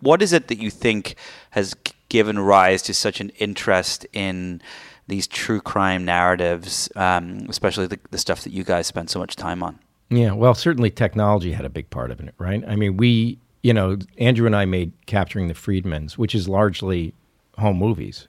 [0.01, 1.15] what is it that you think
[1.51, 1.75] has
[2.09, 4.61] given rise to such an interest in
[5.09, 9.37] these true crime narratives, um, especially the, the stuff that you guys spend so much
[9.37, 9.79] time on?
[10.11, 12.63] Yeah, well, certainly technology had a big part of it, right?
[12.67, 17.15] I mean, we you know, Andrew and I made Capturing the Friedmans, which is largely
[17.59, 18.29] home movies.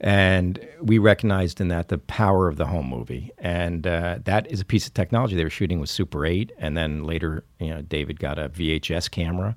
[0.00, 3.30] And we recognized in that the power of the home movie.
[3.38, 6.52] And uh, that is a piece of technology they were shooting with Super 8.
[6.58, 9.54] And then later, you know, David got a VHS camera.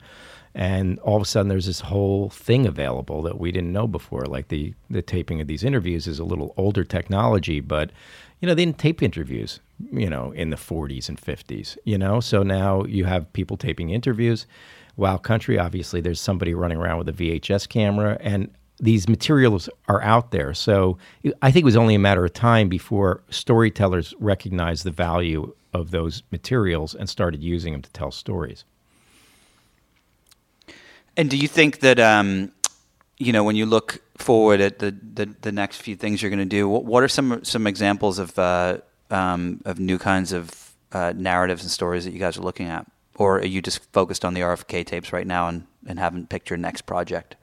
[0.56, 4.24] And all of a sudden, there's this whole thing available that we didn't know before.
[4.26, 7.92] Like the, the taping of these interviews is a little older technology, but,
[8.40, 9.60] you know, they didn't tape interviews,
[9.92, 12.22] you know, in the 40s and 50s, you know?
[12.22, 14.48] So now you have people taping interviews.
[14.96, 18.18] Wild Country, obviously, there's somebody running around with a VHS camera.
[18.22, 18.50] And
[18.80, 20.54] these materials are out there.
[20.54, 20.98] So
[21.42, 25.92] I think it was only a matter of time before storytellers recognized the value of
[25.92, 28.64] those materials and started using them to tell stories.
[31.18, 32.52] And do you think that, um,
[33.18, 36.40] you know, when you look forward at the, the, the next few things you're going
[36.40, 40.74] to do, what, what, are some some examples of uh, um, of new kinds of
[40.92, 42.86] uh, narratives and stories that you guys are looking at,
[43.16, 46.50] or are you just focused on the RFK tapes right now and, and haven't picked
[46.50, 47.36] your next project?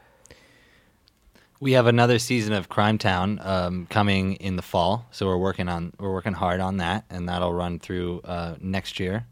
[1.61, 5.93] We have another season of Crimetown um, coming in the fall, so we're working on
[5.99, 9.27] we're working hard on that, and that'll run through uh, next year.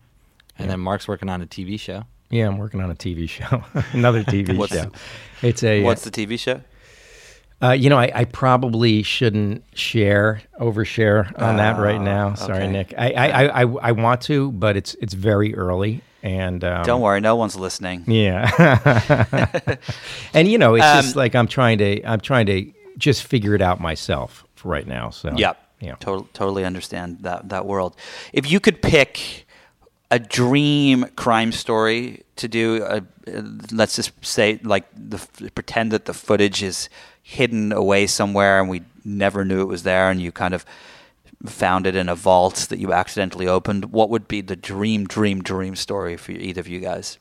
[0.56, 0.72] And yeah.
[0.72, 2.04] then Marc's working on a TV show.
[2.30, 4.90] Yeah, I'm working on a TV show, another TV what's show.
[5.42, 6.60] It's a what's the TV show?
[7.62, 12.32] Uh, you know, I, I, probably shouldn't share, overshare on uh, that right ah, now.
[12.34, 12.72] Sorry, okay.
[12.72, 12.94] Nick.
[12.96, 17.20] I, I, I, I, want to, but it's it's very early, and um, don't worry,
[17.20, 18.04] no one's listening.
[18.06, 18.48] Yeah,
[20.32, 23.54] and you know, it's um, just like I'm trying to I'm trying to just figure
[23.54, 25.10] it out myself right now.
[25.10, 27.94] So yeah, yeah, totally, totally understand that that world.
[28.32, 29.46] If you could pick
[30.10, 33.00] a dream crime story to do, uh,
[33.72, 35.18] let's just say, like the
[35.54, 36.88] pretend that the footage is
[37.22, 40.64] hidden away somewhere and we never knew it was there and you kind of
[41.46, 45.42] found it in a vault that you accidentally opened, what would be the dream, dream,
[45.42, 47.18] dream story for either of you guys?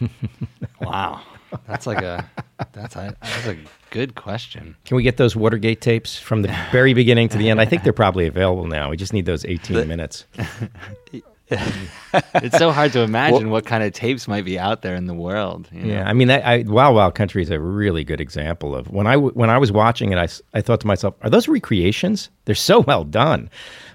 [0.80, 1.20] wow.
[1.66, 2.28] That's like a
[2.72, 3.56] that's a that's a
[3.90, 4.76] good question.
[4.84, 7.60] Can we get those Watergate tapes from the very beginning to the end?
[7.60, 8.90] I think they're probably available now.
[8.90, 10.24] We just need those 18 the, minutes.
[11.50, 15.06] it's so hard to imagine well, what kind of tapes might be out there in
[15.06, 15.68] the world.
[15.72, 15.94] You know?
[15.94, 19.06] Yeah, I mean, that, I, Wild Wild Country is a really good example of when
[19.06, 20.28] I when I was watching it, I,
[20.58, 22.30] I thought to myself, are those recreations?
[22.46, 23.48] They're so well done.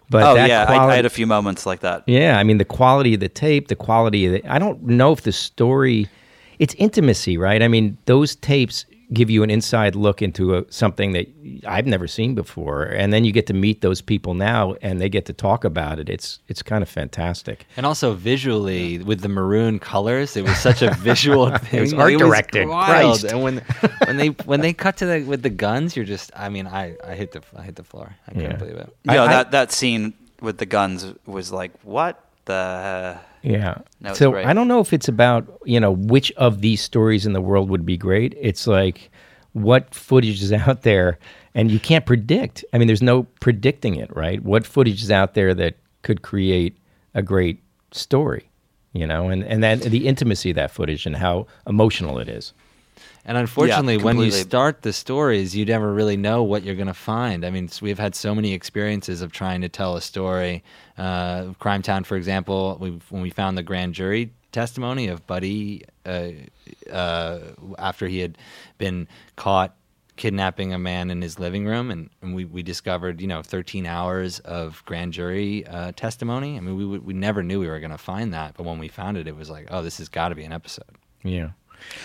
[0.10, 2.04] But oh yeah, quality, I, I, had a few moments like that.
[2.06, 5.14] Yeah, I mean, the quality of the tape, the quality of the, I don't know
[5.14, 6.10] if the story,
[6.60, 7.64] it's intimacy, right?
[7.64, 11.28] I mean, those tapes give you an inside look into a, something that
[11.68, 15.10] I've never seen before, and then you get to meet those people now, and they
[15.10, 16.10] get to talk about it.
[16.10, 17.66] It's it's kind of fantastic.
[17.78, 21.80] And also visually, with the maroon colors, it was such a visual thing.
[21.80, 22.68] it was art directed.
[22.68, 23.24] Wild.
[23.26, 23.58] And when
[24.06, 26.32] when they when they cut to the with the guns, you're just.
[26.36, 28.16] I mean, I, I hit the I hit the floor.
[28.28, 28.56] I can't yeah.
[28.56, 28.96] believe it.
[29.04, 33.80] You know, I, that that scene with the guns was like what the yeah.
[34.14, 34.46] So great.
[34.46, 37.70] I don't know if it's about, you know, which of these stories in the world
[37.70, 38.36] would be great.
[38.40, 39.12] It's like
[39.54, 41.20] what footage is out there
[41.54, 42.64] and you can't predict.
[42.74, 44.42] I mean, there's no predicting it, right?
[44.44, 46.78] What footage is out there that could create
[47.14, 47.62] a great
[47.92, 48.50] story,
[48.94, 52.54] you know, and, and then the intimacy of that footage and how emotional it is.
[53.24, 56.88] And unfortunately, yeah, when you start the stories, you never really know what you're going
[56.88, 57.46] to find.
[57.46, 60.64] I mean, we've had so many experiences of trying to tell a story.
[60.98, 66.30] Uh, Crimetown, for example, when we found the grand jury testimony of Buddy uh,
[66.92, 67.40] uh,
[67.78, 68.38] after he had
[68.78, 69.76] been caught
[70.18, 73.86] kidnapping a man in his living room, and, and we, we discovered, you know, 13
[73.86, 76.58] hours of grand jury uh, testimony.
[76.58, 78.88] I mean, we, we never knew we were going to find that, but when we
[78.88, 80.98] found it, it was like, oh, this has got to be an episode.
[81.24, 81.52] Yeah.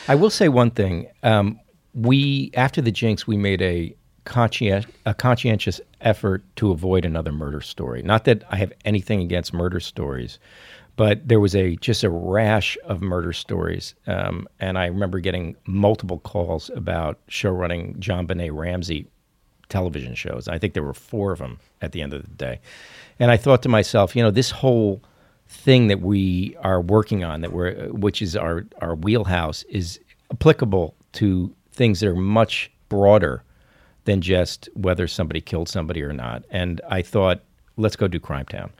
[0.08, 1.08] I will say one thing.
[1.22, 1.60] Um,
[1.94, 7.60] we after the Jinx, we made a conscientious, a conscientious effort to avoid another murder
[7.60, 8.02] story.
[8.02, 10.38] Not that I have anything against murder stories,
[10.96, 15.56] but there was a just a rash of murder stories, um, and I remember getting
[15.66, 19.06] multiple calls about show running JonBenét Ramsey
[19.68, 20.48] television shows.
[20.48, 22.61] I think there were four of them at the end of the day,
[23.18, 25.03] and I thought to myself, you know, this whole
[25.48, 30.00] thing that we are working on that we're uh, which is our our wheelhouse is
[30.30, 33.42] applicable to things that are much broader
[34.04, 36.44] than just whether somebody killed somebody or not.
[36.50, 37.42] And I thought,
[37.76, 38.70] let's go do Crimetown,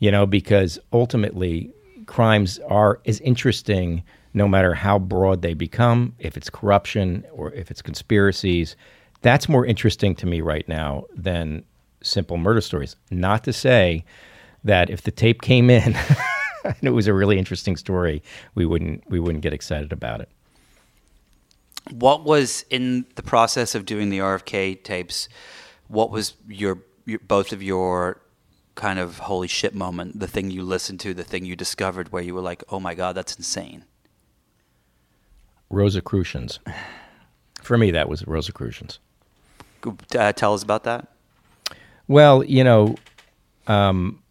[0.00, 1.70] you know, because ultimately
[2.06, 4.02] crimes are as interesting
[4.32, 8.76] no matter how broad they become, if it's corruption or if it's conspiracies.
[9.22, 11.64] That's more interesting to me right now than
[12.02, 12.96] simple murder stories.
[13.10, 14.04] Not to say
[14.64, 15.96] that if the tape came in
[16.64, 18.22] and it was a really interesting story,
[18.54, 20.28] we wouldn't we wouldn't get excited about it.
[21.90, 25.28] What was in the process of doing the RFK tapes?
[25.88, 28.20] What was your, your both of your
[28.74, 30.20] kind of holy shit moment?
[30.20, 32.94] The thing you listened to, the thing you discovered, where you were like, "Oh my
[32.94, 33.84] god, that's insane."
[35.70, 36.60] Rosicrucians.
[37.62, 38.98] For me, that was Rosicrucians.
[40.16, 41.08] Uh, tell us about that.
[42.08, 42.96] Well, you know,
[43.66, 44.22] um,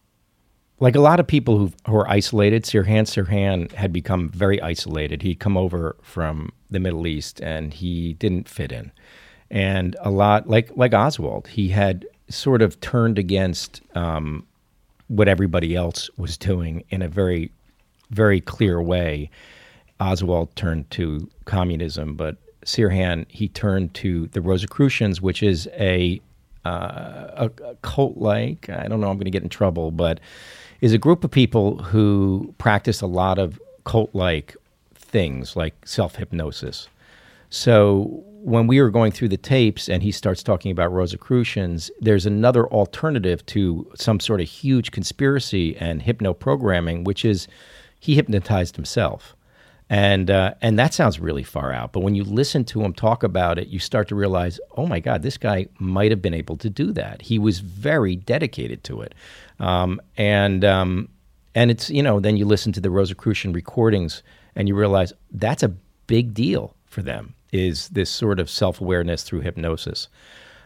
[0.80, 5.22] like a lot of people who, who are isolated, Sirhan Sirhan had become very isolated.
[5.22, 8.91] He'd come over from the Middle East and he didn't fit in.
[9.51, 14.45] And a lot, like like Oswald, he had sort of turned against um,
[15.07, 17.51] what everybody else was doing in a very,
[18.11, 19.30] very clear way.
[19.99, 26.22] Oswald turned to communism, but Sirhan he turned to the Rosicrucians, which is a
[26.64, 28.69] uh, a, a cult like.
[28.69, 29.10] I don't know.
[29.10, 30.19] I'm going to get in trouble, but
[30.81, 34.56] is a group of people who practice a lot of cult like
[34.95, 36.88] things, like self hypnosis.
[37.49, 42.26] So when we were going through the tapes and he starts talking about Rosicrucians, there's
[42.26, 47.47] another alternative to some sort of huge conspiracy and hypno programming, which is
[47.99, 49.35] he hypnotized himself.
[49.91, 53.23] And uh, and that sounds really far out, but when you listen to him talk
[53.23, 56.57] about it, you start to realize, oh my God, this guy might have been able
[56.57, 57.23] to do that.
[57.23, 59.15] He was very dedicated to it,
[59.60, 61.10] um, and um,
[61.56, 64.23] and it's you know then you listen to the Rosicrucian recordings
[64.56, 65.69] and you realize that's a
[66.07, 70.07] big deal for them is this sort of self awareness through hypnosis.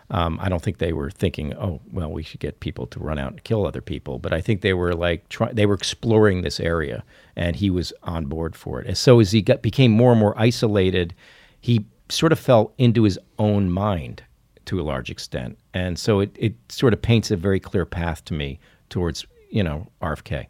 [0.10, 3.18] Um, I don't think they were thinking, oh, well, we should get people to run
[3.18, 4.20] out and kill other people.
[4.20, 7.04] But I think they were like, try, they were exploring this area,
[7.36, 8.88] and he was on board for it.
[8.88, 11.16] And so as he got, became more and more isolated,
[11.62, 14.24] he sort of fell into his own mind
[14.66, 15.58] to a large extent.
[15.74, 18.60] And so it, it sort of paints a very clear path to me
[18.94, 20.46] towards, you know, RFK.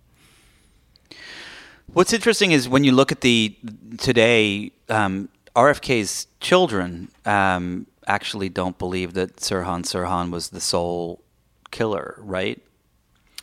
[1.93, 3.55] What's interesting is when you look at the
[3.97, 11.23] today, um, RFK's children um, actually don't believe that Sirhan Sirhan was the sole
[11.71, 12.61] killer, right?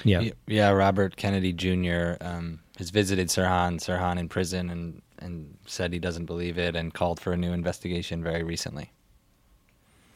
[0.05, 0.71] Yeah, yeah.
[0.71, 2.17] Robert Kennedy Jr.
[2.21, 6.93] Um, has visited Sirhan Sirhan in prison and and said he doesn't believe it and
[6.93, 8.93] called for a new investigation very recently.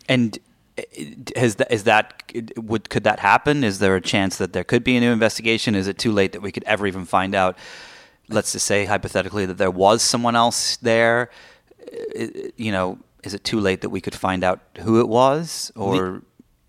[0.08, 0.38] And
[1.36, 3.64] has that is that would could that happen?
[3.64, 5.74] Is there a chance that there could be a new investigation?
[5.74, 7.56] Is it too late that we could ever even find out?
[8.28, 11.30] Let's just say hypothetically that there was someone else there.
[12.56, 15.94] You know, is it too late that we could find out who it was or
[15.94, 16.22] Le-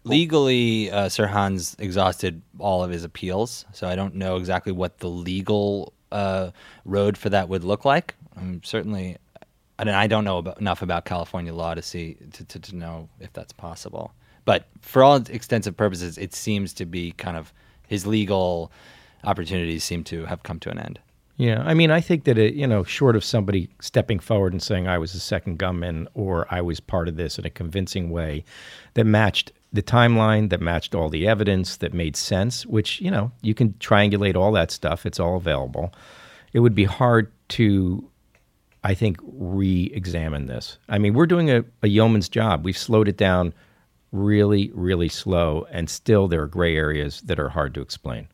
[0.03, 5.09] legally uh, Sirhan's exhausted all of his appeals so i don't know exactly what the
[5.09, 6.51] legal uh,
[6.85, 9.17] road for that would look like um, certainly
[9.79, 13.09] Don't, I don't know about, enough about california law to see to, to, to know
[13.19, 14.13] if that's possible
[14.45, 17.53] but for all extensive purposes it seems to be kind of
[17.87, 18.71] his legal
[19.23, 20.99] opportunities seem to have come to an end
[21.37, 24.63] yeah, I mean, I think that it, you know, short of somebody stepping forward and
[24.63, 28.09] saying I was a second gunman or I was part of this in a convincing
[28.09, 28.45] way
[28.93, 33.31] that matched the timeline, that matched all the evidence, that made sense, which you know
[33.41, 35.05] you can triangulate all that stuff.
[35.05, 35.93] It's all available.
[36.53, 38.09] It would be hard to,
[38.85, 40.77] I think, re-examine this.
[40.89, 42.63] I mean, we're doing a, a yeoman's job.
[42.63, 43.51] We've slowed it down
[44.11, 48.27] really, really slow, and still there are gray areas that are hard to explain,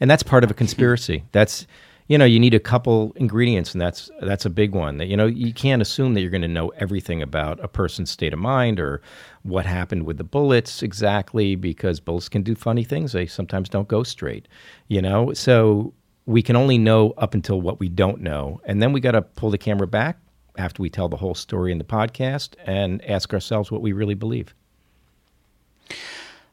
[0.00, 1.22] and that's part of a conspiracy.
[1.32, 1.68] That's
[2.08, 5.16] you know you need a couple ingredients and that's that's a big one that you
[5.16, 8.40] know you can't assume that you're going to know everything about a person's state of
[8.40, 9.00] mind or
[9.44, 13.86] what happened with the bullets exactly because bullets can do funny things they sometimes don't
[13.86, 14.48] go straight
[14.88, 15.94] you know so
[16.26, 19.22] we can only know up until what we don't know and then we got to
[19.22, 20.18] pull the camera back
[20.56, 24.14] after we tell the whole story in the podcast and ask ourselves what we really
[24.14, 24.54] believe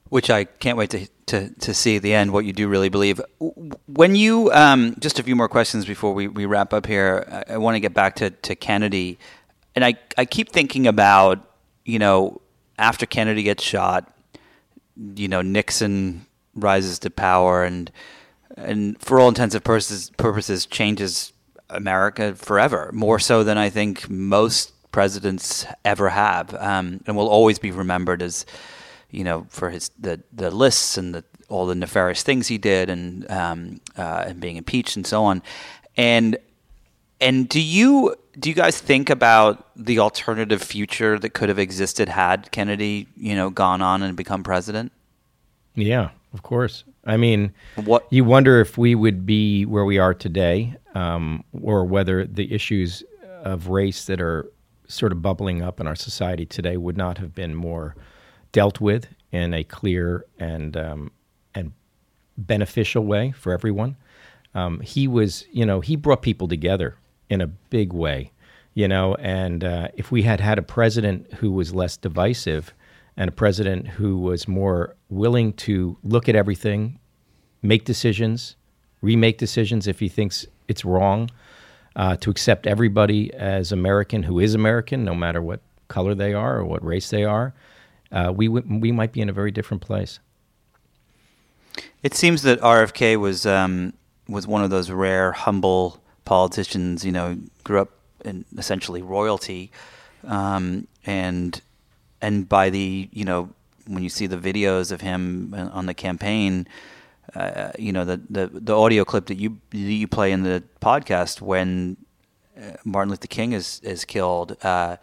[0.09, 2.89] which I can't wait to, to, to see at the end what you do really
[2.89, 3.21] believe.
[3.85, 7.53] When you, um, just a few more questions before we, we wrap up here, I,
[7.53, 9.19] I want to get back to, to Kennedy.
[9.75, 11.47] And I, I keep thinking about,
[11.85, 12.41] you know,
[12.79, 14.11] after Kennedy gets shot,
[15.15, 16.25] you know, Nixon
[16.55, 17.91] rises to power and,
[18.63, 21.33] and for all intents and purposes, purposes changes
[21.69, 27.59] America forever, more so than I think most presidents ever have, um, and will always
[27.59, 28.45] be remembered as
[29.11, 32.89] you know, for his the the lists and the all the nefarious things he did
[32.89, 35.41] and um, uh, and being impeached and so on.
[35.97, 36.37] And
[37.19, 42.07] and do you do you guys think about the alternative future that could have existed
[42.07, 44.91] had Kennedy, you know, gone on and become president?
[45.75, 46.83] Yeah, of course.
[47.05, 47.53] I mean,
[47.85, 52.53] what you wonder if we would be where we are today, um, or whether the
[52.53, 53.03] issues
[53.43, 54.51] of race that are
[54.87, 57.95] sort of bubbling up in our society today would not have been more
[58.51, 61.11] dealt with in a clear and um,
[61.55, 61.71] and
[62.37, 63.95] beneficial way for everyone.
[64.55, 66.95] Um, he was, you know, he brought people together
[67.29, 68.31] in a big way,
[68.73, 69.15] you know.
[69.15, 72.73] And uh, if we had had a president who was less divisive,
[73.15, 76.99] and a president who was more willing to look at everything,
[77.61, 78.55] make decisions,
[79.01, 81.29] remake decisions if he thinks it's wrong,
[81.95, 86.57] uh, to accept everybody as American who is American, no matter what color they are
[86.57, 87.53] or what race they are,
[88.11, 90.19] uh, we w- we might be in a very different place.
[92.01, 93.93] It seems that RFK was um,
[94.27, 97.05] was one of those rare, humble politicians.
[97.05, 97.91] You know, grew up
[98.25, 99.71] in essentially royalty,
[100.23, 101.61] um, and
[102.21, 103.49] and by the you know
[103.89, 106.67] when you see the videos of him on the campaign,
[107.35, 111.41] uh, you know the, the the audio clip that you you play in the podcast
[111.41, 111.97] when
[112.57, 114.57] uh, Martin Luther King is is killed.
[114.63, 114.97] Uh,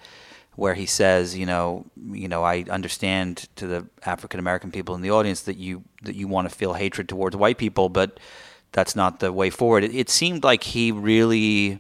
[0.57, 5.03] where he says, you know, you know, I understand to the African American people in
[5.03, 8.19] the audience that you that you want to feel hatred towards white people, but
[8.73, 9.85] that's not the way forward.
[9.85, 11.79] It, it seemed like he really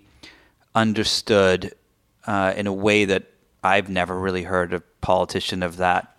[0.74, 1.74] understood
[2.26, 3.24] uh, in a way that
[3.64, 6.15] I've never really heard a politician of that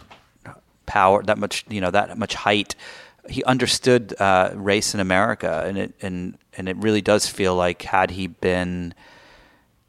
[0.88, 2.76] power, that much, you know, that much height.
[3.30, 7.84] He understood uh, race in America, and it and and it really does feel like
[7.84, 8.96] had he been,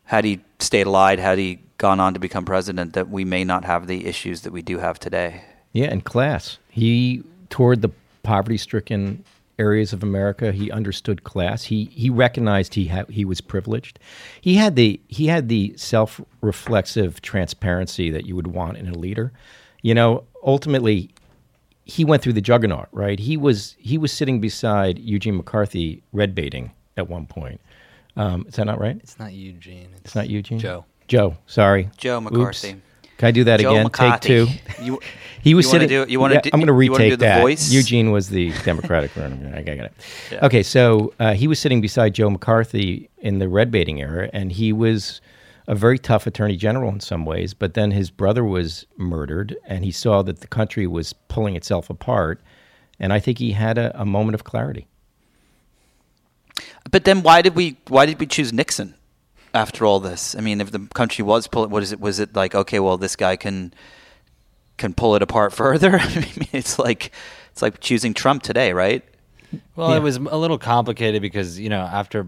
[0.04, 3.64] had he stayed alive, had he gone on to become president, that we may not
[3.64, 5.42] have the issues that we do have today.
[5.72, 6.58] Yeah, and class.
[6.68, 7.90] He toured the
[8.24, 9.24] poverty-stricken
[9.58, 10.52] areas of America.
[10.52, 11.64] He understood class.
[11.64, 13.98] He he recognized he ha- he was privileged.
[14.40, 19.32] He had the he had the self-reflexive transparency that you would want in a leader.
[19.82, 21.10] You know, ultimately
[21.84, 23.18] he went through the juggernaut, right?
[23.18, 27.60] He was he was sitting beside Eugene McCarthy red baiting at one point.
[28.16, 28.96] Um, is that not right?
[29.02, 29.88] It's not Eugene.
[29.92, 30.58] It's, It's not Eugene.
[30.58, 30.84] Joe.
[31.06, 31.88] Joe, sorry.
[31.96, 32.42] Joe McCarthy.
[32.42, 32.64] Oops.
[32.64, 32.82] McCarthy.
[33.16, 33.84] Can I do that Joe again?
[33.84, 34.28] McCarthy.
[34.46, 34.82] Take two.
[34.84, 35.00] You,
[35.40, 35.88] He was you sitting.
[35.88, 37.40] do you wanna yeah, do- I'm going to you do retake the that.
[37.40, 37.70] voice?
[37.70, 39.54] Eugene was the Democratic runner.
[39.56, 39.92] I got it.
[40.32, 40.44] Yeah.
[40.44, 44.50] Okay, so uh, he was sitting beside Joe McCarthy in the red baiting era, and
[44.50, 45.20] he was
[45.68, 47.54] a very tough attorney general in some ways.
[47.54, 51.88] But then his brother was murdered, and he saw that the country was pulling itself
[51.90, 52.40] apart.
[52.98, 54.88] And I think he had a, a moment of clarity.
[56.90, 58.94] But then why did we why did we choose Nixon
[59.54, 60.34] after all this?
[60.34, 62.00] I mean, if the country was pulling, what is it?
[62.00, 63.72] Was it like okay, well, this guy can
[64.78, 65.98] can pull it apart further?
[65.98, 67.12] I mean, it's like
[67.52, 69.04] it's like choosing Trump today, right?
[69.76, 69.96] Well, Yeah.
[69.98, 72.26] it was a little complicated because you know after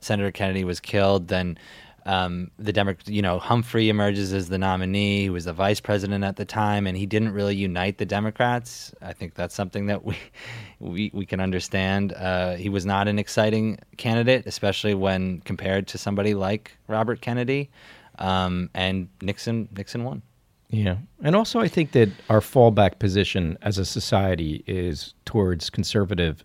[0.00, 1.58] Senator Kennedy was killed, then
[2.06, 5.22] um, the Democrat, you know, Humphrey emerges as the nominee.
[5.22, 8.92] He was the vice president at the time, and he didn't really unite the Democrats.
[9.02, 10.16] I think that's something that we
[10.80, 12.12] we, we can understand.
[12.12, 17.70] Uh, he was not an exciting candidate, especially when compared to somebody like Robert Kennedy.
[18.18, 20.22] Um, and Nixon Nixon won.
[20.70, 20.98] Yeah.
[21.22, 26.44] And also, I think that our fallback position as a society is towards conservative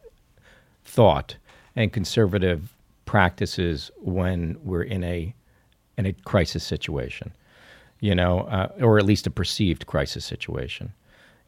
[0.84, 1.38] thought
[1.76, 2.76] and conservative
[3.06, 5.36] practices when we're in a
[5.98, 7.34] in a crisis situation,
[8.00, 10.94] you know, uh, or at least a perceived crisis situation.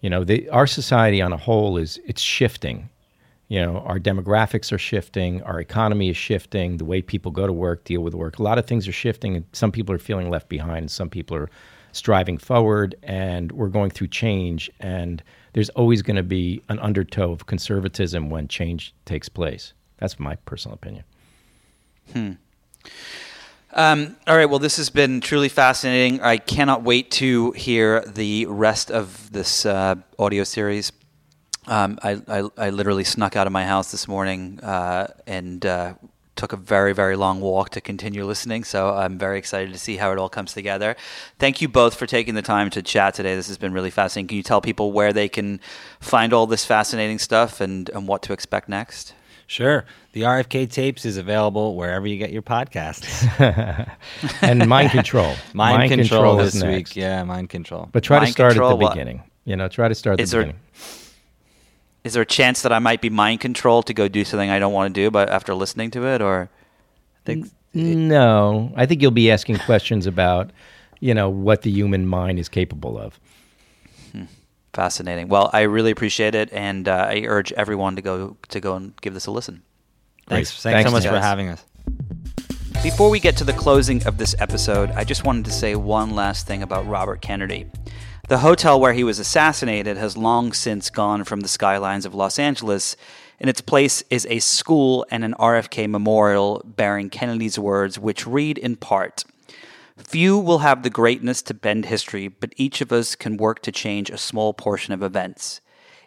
[0.01, 2.89] You know, the, our society on a whole is it's shifting.
[3.49, 7.53] You know, our demographics are shifting, our economy is shifting, the way people go to
[7.53, 8.39] work, deal with work.
[8.39, 11.09] A lot of things are shifting, and some people are feeling left behind, and some
[11.09, 11.49] people are
[11.93, 14.69] striving forward, and we're going through change.
[14.81, 19.73] And there's always going to be an undertow of conservatism when change takes place.
[19.97, 21.05] That's my personal opinion.
[23.73, 24.45] Um, all right.
[24.45, 26.21] Well, this has been truly fascinating.
[26.21, 30.91] I cannot wait to hear the rest of this uh, audio series.
[31.67, 35.95] Um, I, I, I literally snuck out of my house this morning uh, and uh,
[36.37, 38.63] took a very, very long walk to continue listening.
[38.63, 40.95] So I'm very excited to see how it all comes together.
[41.37, 43.35] Thank you both for taking the time to chat today.
[43.35, 44.29] This has been really fascinating.
[44.29, 45.59] Can you tell people where they can
[45.99, 49.13] find all this fascinating stuff and, and what to expect next?
[49.49, 53.07] Sure, the RFK tapes is available wherever you get your podcasts.
[54.41, 55.35] And mind control.
[55.53, 56.95] Mind, control, is this next.
[56.95, 57.87] week, yeah, mind control.
[57.91, 58.93] But try to Mind start at the what?
[58.93, 59.23] beginning.
[59.45, 60.61] You know, try to start at Is the there- beginning.
[62.03, 64.59] Is there a chance that I might be mind controlled to go do something I
[64.59, 69.01] don't want to do, but after listening to it, or I think No, I think
[69.01, 70.51] you'll be asking questions about,
[71.01, 73.19] you know, what the human mind is capable of.
[74.77, 75.27] Fascinating.
[75.27, 78.95] Well, I really appreciate it, and uh, I urge everyone to go to go and
[79.01, 79.63] give this a listen.
[80.27, 81.13] Thanks, thanks, Thanks, so much guys.
[81.13, 81.65] for having us.
[82.83, 86.13] Before we get to the closing of this episode, I just wanted to say one
[86.13, 87.65] last thing about Robert Kennedy.
[88.27, 92.37] The hotel where he was assassinated has long since gone from the skylines of Los
[92.37, 92.95] Angeles.
[93.39, 98.59] In its place is a school and an RFK memorial bearing Kennedy's words, which read
[98.59, 99.23] in part
[100.03, 103.71] Few will have the greatness to bend history, but each of us can work to
[103.71, 105.59] change a small portion of events.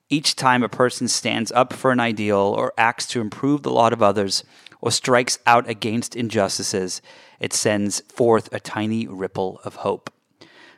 [0.08, 3.92] Each time a person stands up for an ideal or acts to improve the lot
[3.92, 4.42] of others
[4.80, 7.02] or strikes out against injustices,
[7.38, 10.10] it sends forth a tiny ripple of hope.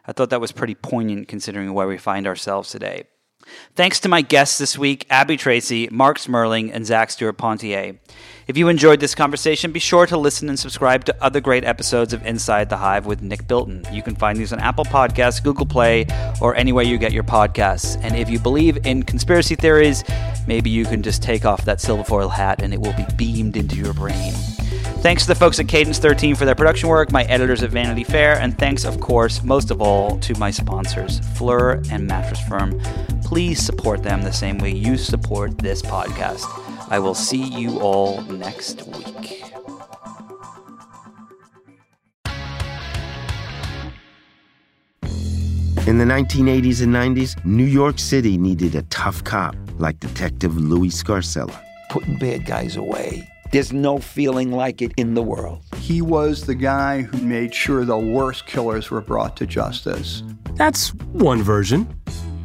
[0.07, 3.05] I thought that was pretty poignant considering where we find ourselves today.
[3.75, 7.99] Thanks to my guests this week, Abby Tracy, Marc Smerling, and Zac Stuart-Pontier.
[8.49, 12.13] If you enjoyed this conversation, be sure to listen and subscribe to other great episodes
[12.13, 13.87] of Inside the Hive with Nick Bilton.
[13.93, 16.07] You can find these on Apple Podcasts, Google Play,
[16.41, 17.97] or anywhere you get your podcasts.
[18.03, 20.03] And if you believe in conspiracy theories,
[20.49, 23.57] maybe you can just take off that silver foil hat and it will be beamed
[23.57, 24.33] into your brain.
[25.03, 28.05] Thanks to the folks at Cadence 13 for their production work, my editors at Vanity
[28.05, 32.81] Fair, and thanks, of course, most of all, to my sponsors, Phlur and Mattress Firm.
[33.23, 36.72] Please support them the same way you support this podcast.
[36.93, 39.43] I will see you all next week.
[45.87, 50.91] In the 1980s and 90s, New York City needed a tough cop like Detective Louis
[50.91, 51.59] Scarcella.
[51.89, 53.27] Putting bad guys away.
[53.53, 55.63] There's no feeling like it in the world.
[55.79, 60.23] He was the guy who made sure the worst killers were brought to justice.
[60.57, 61.89] That's one version.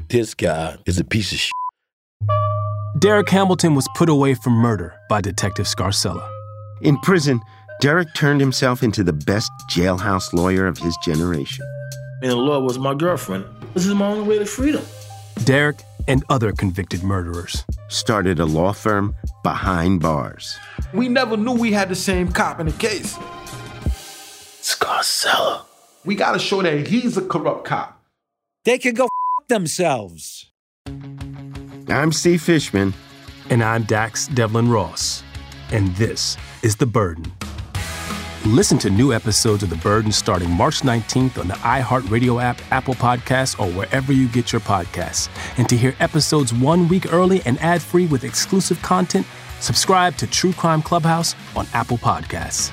[0.07, 1.51] This guy is a piece of shit.
[2.99, 6.27] Derek Hamilton was put away for murder by Detective Scarcella.
[6.81, 7.41] In prison,
[7.79, 11.65] Derek turned himself into the best jailhouse lawyer of his generation.
[12.23, 13.45] And the law was my girlfriend.
[13.75, 14.83] This is my only way to freedom.
[15.43, 19.13] Derek and other convicted murderers started a law firm
[19.43, 20.57] behind bars.
[20.93, 23.15] We never knew we had the same cop in the case.
[24.63, 25.65] Scarcella.
[26.03, 28.01] We gotta show that he's a corrupt cop.
[28.63, 30.51] They can go f- themselves.
[31.89, 32.93] I'm Steve Fishman.
[33.49, 35.23] And I'm Dax Devlin Ross.
[35.71, 37.31] And this is The Burden.
[38.45, 42.93] Listen to new episodes of The Burden starting March 19th on the iHeartRadio app, Apple
[42.95, 45.29] Podcasts, or wherever you get your podcasts.
[45.57, 49.25] And to hear episodes one week early and ad free with exclusive content,
[49.61, 52.71] subscribe to True Crime Clubhouse on Apple Podcasts.